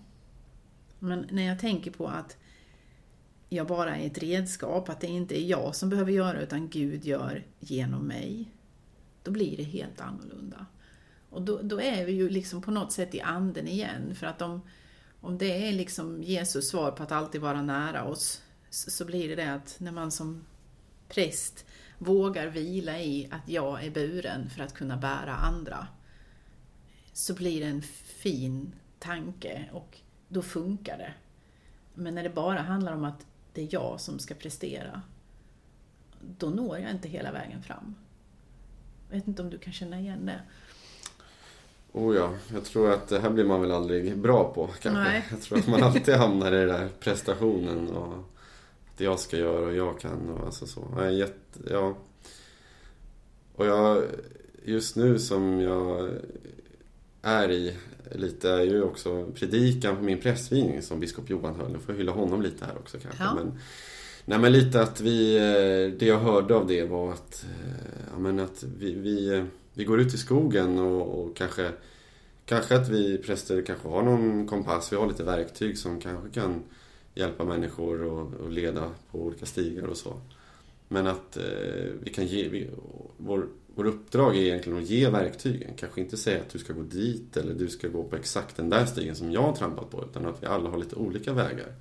Men 0.99 1.27
när 1.31 1.43
jag 1.43 1.59
tänker 1.59 1.91
på 1.91 2.09
att 2.09 2.37
jag 3.49 3.67
bara 3.67 3.97
är 3.97 4.07
ett 4.07 4.19
redskap, 4.19 4.89
att 4.89 5.01
det 5.01 5.07
inte 5.07 5.41
är 5.41 5.45
jag 5.45 5.77
som 5.77 5.89
behöver 5.89 6.13
göra 6.13 6.41
utan 6.41 6.69
Gud 6.69 7.05
gör 7.05 7.45
genom 7.61 8.07
mig. 8.07 8.53
Då 9.23 9.31
blir 9.31 9.57
det 9.57 9.63
helt 9.63 10.01
annorlunda. 10.01 10.67
Och 11.31 11.43
då, 11.43 11.61
då, 11.63 11.81
är 11.81 12.07
vi 12.07 12.13
ju 12.13 12.29
liksom 12.29 12.63
på 12.63 12.71
något 12.71 12.93
sätt 12.93 13.15
i 13.15 13.21
anden 13.21 13.69
igen. 13.69 14.15
För 14.15 14.27
att 14.27 14.43
om, 14.43 14.61
om 15.23 15.39
det 15.39 15.69
är 15.69 15.73
liksom 15.73 16.23
Jesus 16.23 16.69
svar 16.69 16.91
på 16.91 17.03
att 17.03 17.13
alltid 17.13 17.41
vara 17.41 17.63
nära 17.63 18.05
oss, 18.05 18.43
så, 18.71 18.91
så 18.91 19.05
blir 19.05 19.29
det 19.29 19.35
det 19.35 19.53
att 19.53 19.77
när 19.79 19.93
man 19.93 20.11
som 20.11 20.45
präst 21.09 21.67
vågar 21.99 22.47
vila 22.47 23.01
i 23.01 23.29
att 23.31 23.49
jag 23.49 23.85
är 23.85 23.91
buren 23.91 24.51
för 24.51 24.63
att 24.63 24.75
kunna 24.75 24.97
bära 24.97 25.35
andra, 25.35 25.87
så 27.13 27.35
blir 27.35 27.61
det 27.61 27.67
en 27.67 27.83
fin 27.83 28.75
tanke 28.99 29.69
och 29.73 29.99
då 30.29 30.43
funkar 30.43 30.99
det. 30.99 31.15
Men 31.95 32.15
när 32.15 32.23
det 32.23 32.31
bara 32.31 32.61
handlar 32.61 32.93
om 32.93 33.05
att 33.05 33.27
det 33.53 33.63
är 33.63 33.69
jag 33.71 34.01
som 34.01 34.19
ska 34.19 34.35
prestera, 34.35 35.03
då 36.39 36.51
når 36.51 36.79
jag 36.79 36.91
inte 36.91 37.09
hela 37.09 37.33
vägen 37.33 37.63
fram. 37.63 37.95
Jag 39.09 39.17
vet 39.17 39.29
inte 39.29 39.43
om 39.43 39.51
du 39.51 39.59
kan 39.59 39.73
känna 39.73 40.01
igen 40.01 40.27
det? 40.27 40.41
Oh 41.93 42.17
ja, 42.17 42.31
jag 42.53 42.65
tror 42.65 42.91
att 42.91 43.09
det 43.09 43.21
här 43.21 43.31
blir 43.31 43.45
man 43.45 43.61
väl 43.61 43.73
aldrig 43.73 44.19
bra 44.19 44.53
på 44.55 44.67
kanske. 44.67 44.91
Nej. 44.91 45.25
Jag 45.31 45.43
tror 45.43 45.59
att 45.59 45.67
man 45.67 45.83
alltid 45.83 46.15
hamnar 46.15 46.53
i 46.53 46.59
den 46.59 46.69
där 46.69 46.89
prestationen 47.01 47.89
och 47.89 48.15
att 48.95 49.01
jag 49.01 49.19
ska 49.19 49.37
göra 49.37 49.67
och 49.67 49.75
jag 49.75 50.01
kan 50.01 50.29
och 50.29 50.47
alltså 50.47 50.67
så. 50.67 50.95
Jag 50.97 51.15
jätte, 51.15 51.59
ja. 51.71 51.97
Och 53.55 53.67
jag, 53.67 54.03
just 54.65 54.97
nu 54.97 55.19
som 55.19 55.61
jag 55.61 56.11
är 57.23 57.51
i 57.51 57.77
lite 58.11 58.51
är 58.51 58.63
ju 58.63 58.83
också 58.83 59.27
predikan 59.35 59.97
på 59.97 60.03
min 60.03 60.21
prästvigning 60.21 60.83
som 60.83 61.01
biskop 61.01 61.31
Johan 61.31 61.55
höll. 61.55 61.73
Nu 61.73 61.79
får 61.79 61.95
jag 61.95 61.99
hylla 61.99 62.13
honom 62.13 62.43
lite 62.43 62.65
här 62.65 62.77
också 62.77 62.99
kanske. 62.99 63.23
Ja. 63.23 63.35
Men, 63.35 63.59
nej 64.25 64.39
men 64.39 64.53
lite 64.53 64.83
att 64.83 65.01
vi, 65.01 65.37
eh, 65.37 65.99
det 65.99 66.07
jag 66.07 66.19
hörde 66.19 66.55
av 66.55 66.67
det 66.67 66.85
var 66.85 67.13
att, 67.13 67.45
eh, 67.45 68.03
ja 68.13 68.19
men 68.19 68.41
att 68.41 68.65
vi, 68.79 68.95
vi 68.95 69.45
vi 69.75 69.85
går 69.85 70.01
ut 70.01 70.15
i 70.15 70.19
skogen 70.19 70.79
och, 70.79 71.25
och 71.25 71.37
kanske 71.37 71.73
Kanske 72.47 72.77
att 72.77 72.89
vi 72.89 73.19
präster 73.19 73.63
kanske 73.63 73.89
har 73.89 74.03
någon 74.03 74.47
kompass, 74.47 74.93
vi 74.93 74.97
har 74.97 75.07
lite 75.07 75.25
verktyg 75.25 75.79
som 75.79 76.01
kanske 76.01 76.41
kan 76.41 76.63
hjälpa 77.15 77.45
människor 77.45 78.03
och, 78.03 78.35
och 78.35 78.51
leda 78.51 78.91
på 79.11 79.19
olika 79.19 79.47
stigar 79.47 79.87
och 79.87 79.97
så. 79.97 80.21
Men 80.89 81.07
att 81.07 81.37
eh, 81.37 81.93
vi 82.03 82.11
kan 82.15 82.27
ge, 82.27 82.49
vi, 82.49 82.71
vår, 83.17 83.47
vår 83.75 83.87
uppdrag 83.87 84.37
är 84.37 84.41
egentligen 84.41 84.79
att 84.79 84.91
ge 84.91 85.09
verktygen. 85.09 85.75
Kanske 85.77 86.01
inte 86.01 86.17
säga 86.17 86.41
att 86.41 86.51
du 86.51 86.59
ska 86.59 86.73
gå 86.73 86.83
dit 86.83 87.37
eller 87.37 87.55
du 87.55 87.69
ska 87.69 87.89
gå 87.89 88.05
på 88.05 88.17
exakt 88.17 88.57
den 88.57 88.71
där 88.71 88.87
stigen 88.87 89.17
som 89.17 89.33
jag 89.33 89.43
har 89.43 89.57
trampat 89.57 89.91
på. 89.91 90.05
Utan 90.11 90.27
att 90.27 90.43
vi 90.43 90.47
alla 90.47 90.71
har 90.71 90.79
lite 90.79 90.97
olika 90.97 91.33
vägar 91.33 91.75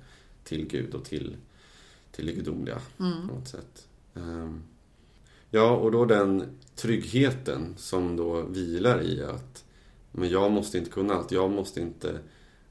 till 0.44 0.66
Gud 0.66 0.94
och 0.94 1.04
till, 1.04 1.36
till 2.12 2.26
det 2.26 2.32
gudomliga 2.32 2.80
Mm. 3.00 3.28
på 3.28 3.34
något 3.34 3.48
sätt. 3.48 3.86
Ehm, 4.14 4.62
Ja, 5.54 5.76
och 5.76 5.92
då 5.92 6.04
den 6.04 6.58
tryggheten 6.74 7.74
som 7.76 8.16
då 8.16 8.42
vilar 8.42 9.02
i 9.02 9.22
att 9.22 9.64
men 10.12 10.28
jag 10.28 10.52
måste 10.52 10.78
inte 10.78 10.90
kunna 10.90 11.14
allt. 11.14 11.32
Jag 11.32 11.50
måste 11.50 11.80
inte 11.80 12.18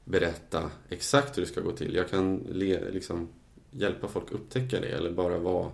berätta 0.04 0.70
exakt 0.88 1.36
hur 1.36 1.42
det 1.42 1.48
ska 1.48 1.60
gå 1.60 1.72
till. 1.72 1.94
Jag 1.94 2.08
kan 2.08 2.36
le, 2.36 2.90
liksom 2.90 3.28
hjälpa 3.70 4.08
folk 4.08 4.32
upptäcka 4.32 4.80
det 4.80 4.88
eller 4.88 5.12
bara 5.12 5.38
vara 5.38 5.70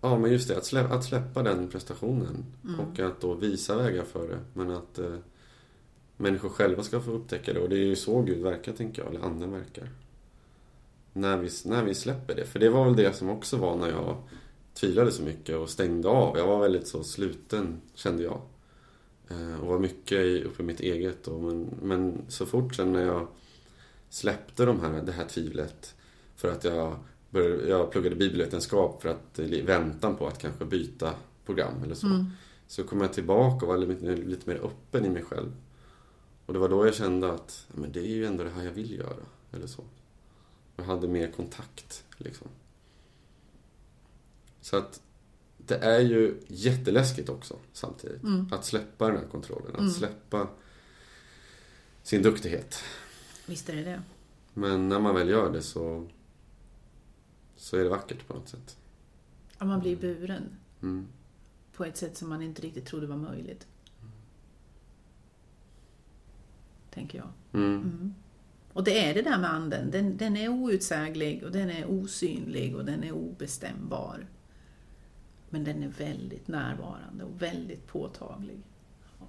Ja, 0.00 0.18
men 0.18 0.32
just 0.32 0.48
det, 0.48 0.56
att 0.56 0.64
släppa, 0.64 0.94
att 0.94 1.04
släppa 1.04 1.42
den 1.42 1.68
prestationen 1.68 2.44
Mm. 2.64 2.80
och 2.80 3.00
att 3.00 3.20
då 3.20 3.34
visa 3.34 3.76
vägar 3.76 4.04
för 4.04 4.28
det. 4.28 4.38
Men 4.54 4.70
att 4.70 4.98
eh, 4.98 5.16
människor 6.16 6.48
själva 6.48 6.82
ska 6.82 7.00
få 7.00 7.10
upptäcka 7.10 7.52
det 7.52 7.60
och 7.60 7.68
det 7.68 7.76
är 7.76 7.84
ju 7.84 7.96
så 7.96 8.22
Gud 8.22 8.42
verkar, 8.42 8.72
tänker 8.72 9.02
jag, 9.02 9.14
eller 9.14 9.24
Anden 9.24 9.52
verkar. 9.52 9.88
När 11.12 11.36
vi, 11.36 11.50
när 11.64 11.84
vi 11.84 11.94
släpper 11.94 12.34
det. 12.34 12.44
För 12.44 12.58
det 12.58 12.70
var 12.70 12.84
väl 12.84 12.96
det 12.96 13.12
som 13.12 13.30
också 13.30 13.56
var 13.56 13.76
när 13.76 13.88
jag 13.88 14.16
tvivlade 14.80 15.12
så 15.12 15.22
mycket 15.22 15.56
och 15.56 15.70
stängde 15.70 16.08
av. 16.08 16.38
Jag 16.38 16.46
var 16.46 16.60
väldigt 16.60 16.88
så 16.88 17.04
sluten, 17.04 17.80
kände 17.94 18.22
jag. 18.22 18.40
Eh, 19.28 19.60
Och 19.60 19.66
var 19.66 19.78
mycket 19.78 20.44
uppe 20.44 20.62
i 20.62 20.66
mitt 20.66 20.80
eget. 20.80 21.28
Och 21.28 21.40
men, 21.42 21.70
men 21.82 22.22
så 22.28 22.46
fort 22.46 22.74
sen 22.74 22.92
när 22.92 23.02
jag 23.02 23.26
släppte 24.08 24.64
de 24.64 24.80
här, 24.80 25.02
det 25.02 25.12
här 25.12 25.24
tvivlet 25.26 25.94
för 26.36 26.52
att 26.52 26.64
jag, 26.64 26.96
började, 27.30 27.68
jag 27.68 27.90
pluggade 27.90 28.16
bibelvetenskap 28.16 29.02
för 29.02 29.08
att 29.08 29.38
i 29.38 29.62
väntan 29.62 30.16
på 30.16 30.26
att 30.26 30.38
kanske 30.38 30.64
byta 30.64 31.14
program 31.46 31.82
eller 31.84 31.94
så. 31.94 32.06
Mm. 32.06 32.26
Så 32.66 32.84
kom 32.84 33.00
jag 33.00 33.12
tillbaka 33.12 33.66
och 33.66 33.72
var 33.72 33.78
lite, 33.78 34.16
lite 34.16 34.50
mer 34.50 34.56
öppen 34.56 35.04
i 35.04 35.08
mig 35.08 35.22
själv. 35.22 35.52
Och 36.46 36.52
det 36.52 36.58
var 36.58 36.68
då 36.68 36.86
jag 36.86 36.94
kände 36.94 37.32
att 37.32 37.66
men 37.74 37.92
det 37.92 38.00
är 38.00 38.14
ju 38.14 38.26
ändå 38.26 38.44
det 38.44 38.50
här 38.50 38.64
jag 38.64 38.72
vill 38.72 38.94
göra. 38.98 39.24
Eller 39.52 39.66
så. 39.66 39.84
Jag 40.76 40.84
hade 40.84 41.08
mer 41.08 41.30
kontakt. 41.30 42.04
Liksom. 42.16 42.48
Så 44.66 44.76
att 44.76 45.02
det 45.58 45.76
är 45.78 46.00
ju 46.00 46.40
jätteläskigt 46.48 47.28
också 47.28 47.56
samtidigt. 47.72 48.22
Mm. 48.22 48.48
Att 48.52 48.64
släppa 48.64 49.06
den 49.08 49.16
här 49.16 49.26
kontrollen. 49.28 49.72
Att 49.72 49.78
Mm. 49.78 49.90
släppa 49.90 50.48
sin 52.02 52.22
duktighet. 52.22 52.78
Visst 53.46 53.68
är 53.68 53.76
det 53.76 53.82
det. 53.82 54.02
Men 54.54 54.88
när 54.88 55.00
man 55.00 55.14
väl 55.14 55.28
gör 55.28 55.52
det 55.52 55.62
så, 55.62 56.06
så 57.56 57.76
är 57.76 57.82
det 57.84 57.88
vackert 57.90 58.26
på 58.26 58.34
något 58.34 58.48
sätt. 58.48 58.76
Att 59.58 59.66
man 59.68 59.80
blir 59.80 59.96
buren 59.96 60.56
Mm. 60.82 61.06
på 61.72 61.84
ett 61.84 61.96
sätt 61.96 62.16
som 62.16 62.28
man 62.28 62.42
inte 62.42 62.62
riktigt 62.62 62.86
trodde 62.86 63.06
var 63.06 63.16
möjligt. 63.16 63.66
Tänker 66.90 67.18
jag. 67.18 67.28
Mm. 67.52 67.74
Mm. 67.80 68.14
Och 68.72 68.84
det 68.84 68.98
är 69.10 69.14
det 69.14 69.22
där 69.22 69.38
med 69.38 69.52
anden. 69.52 69.90
Den, 69.90 70.16
den 70.16 70.36
är 70.36 70.48
outsäglig 70.48 71.42
och 71.44 71.52
den 71.52 71.70
är 71.70 71.86
osynlig 71.90 72.76
och 72.76 72.84
den 72.84 73.04
är 73.04 73.12
obestämbar. 73.12 74.26
Men 75.50 75.64
den 75.64 75.82
är 75.82 75.88
väldigt 75.88 76.48
närvarande 76.48 77.24
och 77.24 77.42
väldigt 77.42 77.86
påtaglig. 77.86 78.58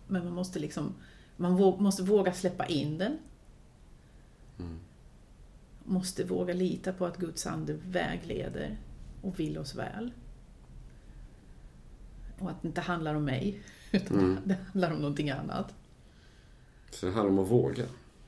Men 0.08 0.24
man 0.24 0.34
måste 0.34 0.60
liksom 0.60 0.94
man 1.38 1.58
vå- 1.60 1.80
måste 1.82 2.04
våga 2.04 2.34
släppa 2.34 2.66
in 2.66 2.98
den. 2.98 3.18
Mm. 4.60 4.80
Måste 5.84 6.24
våga 6.24 6.54
lita 6.54 6.94
på 6.94 7.06
att 7.06 7.18
Guds 7.18 7.48
ande 7.48 7.74
vägleder 7.74 8.78
och 9.22 9.40
vill 9.40 9.58
oss 9.58 9.76
väl. 9.76 10.12
Och 12.40 12.50
att 12.50 12.62
det 12.62 12.68
inte 12.68 12.82
handlar 12.82 13.16
om 13.16 13.26
mig, 13.26 13.62
utan 13.92 14.20
Mm. 14.20 14.38
det 14.46 14.54
handlar 14.74 14.92
om 14.92 15.00
någonting 15.00 15.30
annat. 15.30 15.74
Så 16.92 17.06
det 17.06 17.12
handlar 17.12 17.32
om 17.32 17.40
att 17.40 17.52
våga. 17.52 17.86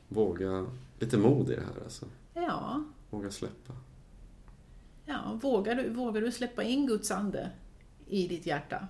Våga. 0.08 0.65
Lite 0.99 1.17
mod 1.17 1.49
i 1.49 1.56
det 1.56 1.62
här 1.62 1.84
alltså. 1.84 2.06
Ja, 2.34 2.84
Våga 3.10 3.32
släppa. 3.32 3.73
Ja, 5.06 5.39
vågar 5.41 5.75
du, 5.75 5.89
vågar 5.89 6.21
du 6.21 6.32
släppa 6.32 6.63
in 6.63 6.88
Guds 6.88 7.12
ande 7.12 7.52
i 8.10 8.28
ditt 8.28 8.45
hjärta? 8.45 8.88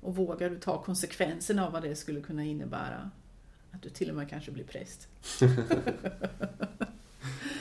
Och 0.00 0.16
vågar 0.16 0.50
du 0.50 0.58
ta 0.58 0.82
konsekvenserna 0.82 1.66
av 1.66 1.72
vad 1.72 1.82
det 1.82 1.96
skulle 1.96 2.20
kunna 2.20 2.44
innebära? 2.44 3.10
Att 3.70 3.82
du 3.82 3.90
till 3.90 4.10
och 4.10 4.16
med 4.16 4.30
kanske 4.30 4.50
blir 4.50 4.64
präst, 4.64 5.08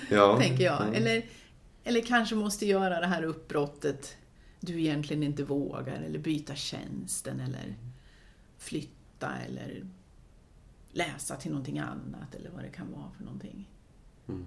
Ja. 0.10 0.38
tänker 0.40 0.64
jag. 0.64 0.82
Mm. 0.82 0.94
Eller, 0.94 1.26
eller 1.84 2.02
kanske 2.02 2.36
måste 2.36 2.66
göra 2.66 3.00
det 3.00 3.08
här 3.08 3.24
uppbrottet 3.24 4.18
du 4.60 4.80
egentligen 4.80 5.24
inte 5.24 5.44
vågar, 5.44 6.02
eller 6.02 6.20
byta 6.20 6.56
tjänsten, 6.56 7.40
eller 7.40 7.76
flytta, 8.58 9.36
eller 9.48 9.86
läsa 10.92 11.36
till 11.36 11.52
någonting 11.52 11.80
annat, 11.80 12.36
eller 12.36 12.50
vad 12.50 12.64
det 12.64 12.70
kan 12.70 12.92
vara 12.92 13.12
för 13.18 13.24
någonting. 13.24 13.70
Mm. 14.28 14.46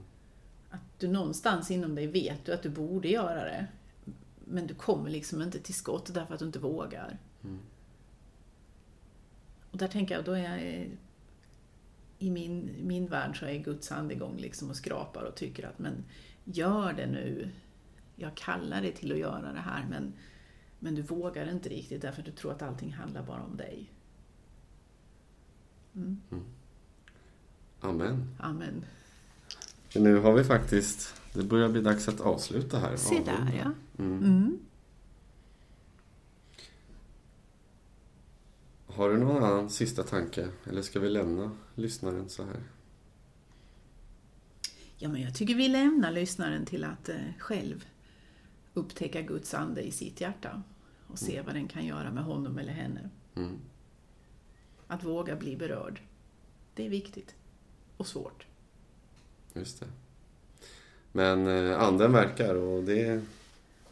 Att 0.70 0.81
du 0.99 1.09
någonstans 1.09 1.70
inom 1.70 1.94
dig 1.94 2.07
vet 2.07 2.44
du 2.44 2.53
att 2.53 2.62
du 2.62 2.68
borde 2.68 3.09
göra 3.09 3.44
det. 3.44 3.66
Men 4.51 4.67
du 4.67 4.75
kommer 4.75 5.11
liksom 5.11 5.43
inte 5.43 5.61
till 5.61 5.75
skott 5.75 6.15
därför 6.15 6.35
att 6.35 6.41
du 6.41 6.47
inte 6.47 6.59
vågar. 6.59 7.19
Mm. 7.45 7.59
Och 9.71 9.79
där 9.79 9.89
tänker 9.89 10.15
jag, 10.15 10.25
då 10.25 10.33
är 10.33 10.43
jag 10.43 10.91
i 12.19 12.31
min, 12.31 12.71
min 12.83 13.07
värld 13.07 13.39
så 13.39 13.47
är 13.47 13.59
Guds 13.59 13.93
ande 13.93 14.15
igång 14.15 14.37
liksom 14.37 14.71
och 14.71 14.77
skrapar 14.77 15.23
och 15.23 15.35
tycker 15.35 15.69
att 15.69 15.79
men 15.79 16.05
gör 16.45 16.93
det 16.93 17.07
nu. 17.07 17.51
Jag 18.17 18.35
kallar 18.35 18.83
dig 18.83 18.93
till 18.93 19.13
att 19.13 19.19
göra 19.19 19.53
det 19.53 19.61
här 19.61 19.87
men, 19.91 20.13
men 20.79 20.95
du 20.95 21.03
vågar 21.03 21.51
inte 21.51 21.69
riktigt 21.69 22.03
därför 22.03 22.21
att 22.21 22.27
du 22.27 22.33
tror 22.33 22.53
att 22.53 22.63
allting 22.63 22.93
handlar 22.93 23.23
bara 23.23 23.43
om 23.43 23.57
dig. 23.57 23.93
Mm. 25.95 26.21
Amen. 27.81 28.37
Amen. 28.39 28.85
Nu 29.95 30.17
har 30.17 30.33
vi 30.33 30.45
faktiskt... 30.45 31.20
Det 31.33 31.43
börjar 31.43 31.69
bli 31.69 31.81
dags 31.81 32.09
att 32.09 32.21
avsluta 32.21 32.79
här. 32.79 32.97
Se 32.97 33.23
där 33.25 33.62
ja. 33.64 33.73
Mm. 34.05 34.19
Mm. 34.19 34.59
Har 38.87 39.11
du 39.11 39.19
någon 39.19 39.45
annan 39.45 39.71
sista 39.71 40.03
tanke? 40.03 40.49
Eller 40.64 40.83
ska 40.83 41.01
vi 41.01 41.09
lämna 41.09 41.57
lyssnaren 41.75 42.29
så 42.29 42.45
här? 42.45 42.62
Ja, 44.97 45.09
men 45.09 45.23
jag 45.23 45.35
tycker 45.35 45.55
vi 45.55 45.69
lämnar 45.69 46.12
lyssnaren 46.12 46.66
till 46.66 46.85
att 46.85 47.09
eh, 47.09 47.16
själv 47.38 47.85
upptäcka 48.75 49.23
Guds 49.23 49.55
ande 49.55 49.83
i 49.83 49.90
sitt 49.90 50.21
hjärta 50.21 50.62
och 51.07 51.19
se 51.19 51.43
vad 51.43 51.55
den 51.55 51.69
kan 51.69 51.87
göra 51.87 52.11
med 52.11 52.25
honom 52.25 52.59
eller 52.59 52.73
henne. 52.73 53.11
Mm. 53.35 53.59
Att 54.87 55.05
våga 55.05 55.37
bli 55.37 55.57
berörd. 55.57 56.01
Det 56.75 56.87
är 56.87 56.90
viktigt. 56.90 57.35
Och 57.97 58.07
svårt. 58.07 58.47
Just 59.55 59.81
det. 59.81 59.87
Men 61.12 61.46
eh, 61.46 61.83
anden 61.83 62.12
verkar 62.12 62.55
och 62.55 62.85
det, 62.85 63.20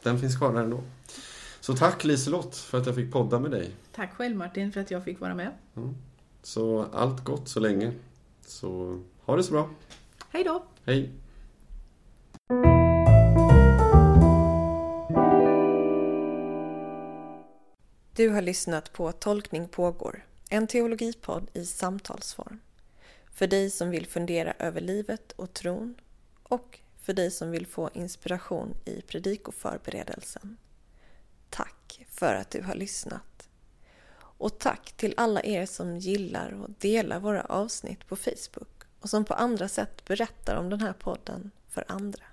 den 0.03 0.19
finns 0.19 0.37
kvar 0.37 0.53
där 0.53 0.63
ändå. 0.63 0.81
Så 1.61 1.77
tack 1.77 2.05
Liselott 2.05 2.57
för 2.57 2.79
att 2.79 2.87
jag 2.87 2.95
fick 2.95 3.13
podda 3.13 3.39
med 3.39 3.51
dig. 3.51 3.71
Tack 3.93 4.15
själv 4.15 4.37
Martin 4.37 4.73
för 4.73 4.81
att 4.81 4.91
jag 4.91 5.05
fick 5.05 5.21
vara 5.21 5.35
med. 5.35 5.53
Så 6.43 6.87
allt 6.93 7.25
gott 7.25 7.49
så 7.49 7.61
länge. 7.61 7.93
Så 8.47 9.01
ha 9.25 9.37
det 9.37 9.43
så 9.43 9.53
bra. 9.53 9.71
Hej 10.31 10.45
då! 10.45 10.65
Hej! 10.85 11.13
Du 18.13 18.29
har 18.29 18.43
lyssnat 18.43 18.93
på 18.93 19.13
Tolkning 19.13 19.69
pågår, 19.69 20.25
en 20.51 20.67
teologipodd 20.67 21.51
i 21.53 21.67
samtalsform. 21.67 22.61
För 23.33 23.47
dig 23.47 23.71
som 23.71 23.91
vill 23.91 24.07
fundera 24.07 24.53
över 24.59 24.81
livet 24.81 25.33
och 25.33 25.53
tron 25.53 25.95
och 26.43 26.79
för 27.09 27.13
dig 27.13 27.31
som 27.31 27.51
vill 27.51 27.67
få 27.67 27.91
inspiration 27.95 28.75
i 28.85 29.01
predikoförberedelsen. 29.03 30.57
Tack 31.51 32.07
för 32.09 32.35
att 32.35 32.51
du 32.51 32.63
har 32.63 32.75
lyssnat. 32.75 33.49
Och 34.19 34.59
tack 34.59 34.93
till 34.93 35.15
alla 35.17 35.43
er 35.43 35.67
som 35.67 35.99
gillar 35.99 36.63
och 36.63 36.71
delar 36.71 37.21
våra 37.21 37.43
avsnitt 37.43 38.07
på 38.07 38.17
Facebook 38.17 38.83
och 39.01 39.11
som 39.11 39.25
på 39.25 39.35
andra 39.35 39.69
sätt 39.69 40.05
berättar 40.05 40.57
om 40.57 40.71
den 40.71 40.81
här 40.81 40.93
podden 40.93 41.51
för 41.69 41.85
andra. 41.89 42.25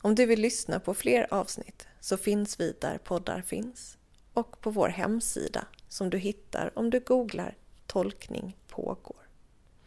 Om 0.00 0.14
du 0.14 0.26
vill 0.26 0.40
lyssna 0.40 0.80
på 0.80 0.94
fler 0.94 1.34
avsnitt 1.34 1.86
så 2.00 2.16
finns 2.16 2.60
vi 2.60 2.76
där 2.80 2.98
poddar 2.98 3.42
finns 3.42 3.98
och 4.34 4.60
på 4.60 4.70
vår 4.70 4.88
hemsida 4.88 5.66
som 5.88 6.10
du 6.10 6.18
hittar 6.18 6.78
om 6.78 6.90
du 6.90 7.00
googlar 7.00 7.56
Tolkning 7.86 8.56
pågår. 8.68 9.28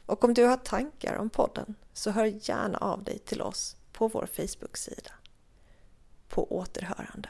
Och 0.06 0.24
om 0.24 0.34
du 0.34 0.44
har 0.44 0.58
tankar 0.58 1.16
om 1.16 1.30
podden 1.30 1.76
så 1.94 2.12
hör 2.12 2.50
gärna 2.50 2.78
av 2.78 3.04
dig 3.04 3.20
till 3.20 3.42
oss 3.42 3.77
på 3.98 4.08
vår 4.08 4.26
Facebook-sida. 4.26 5.12
På 6.28 6.58
återhörande. 6.58 7.30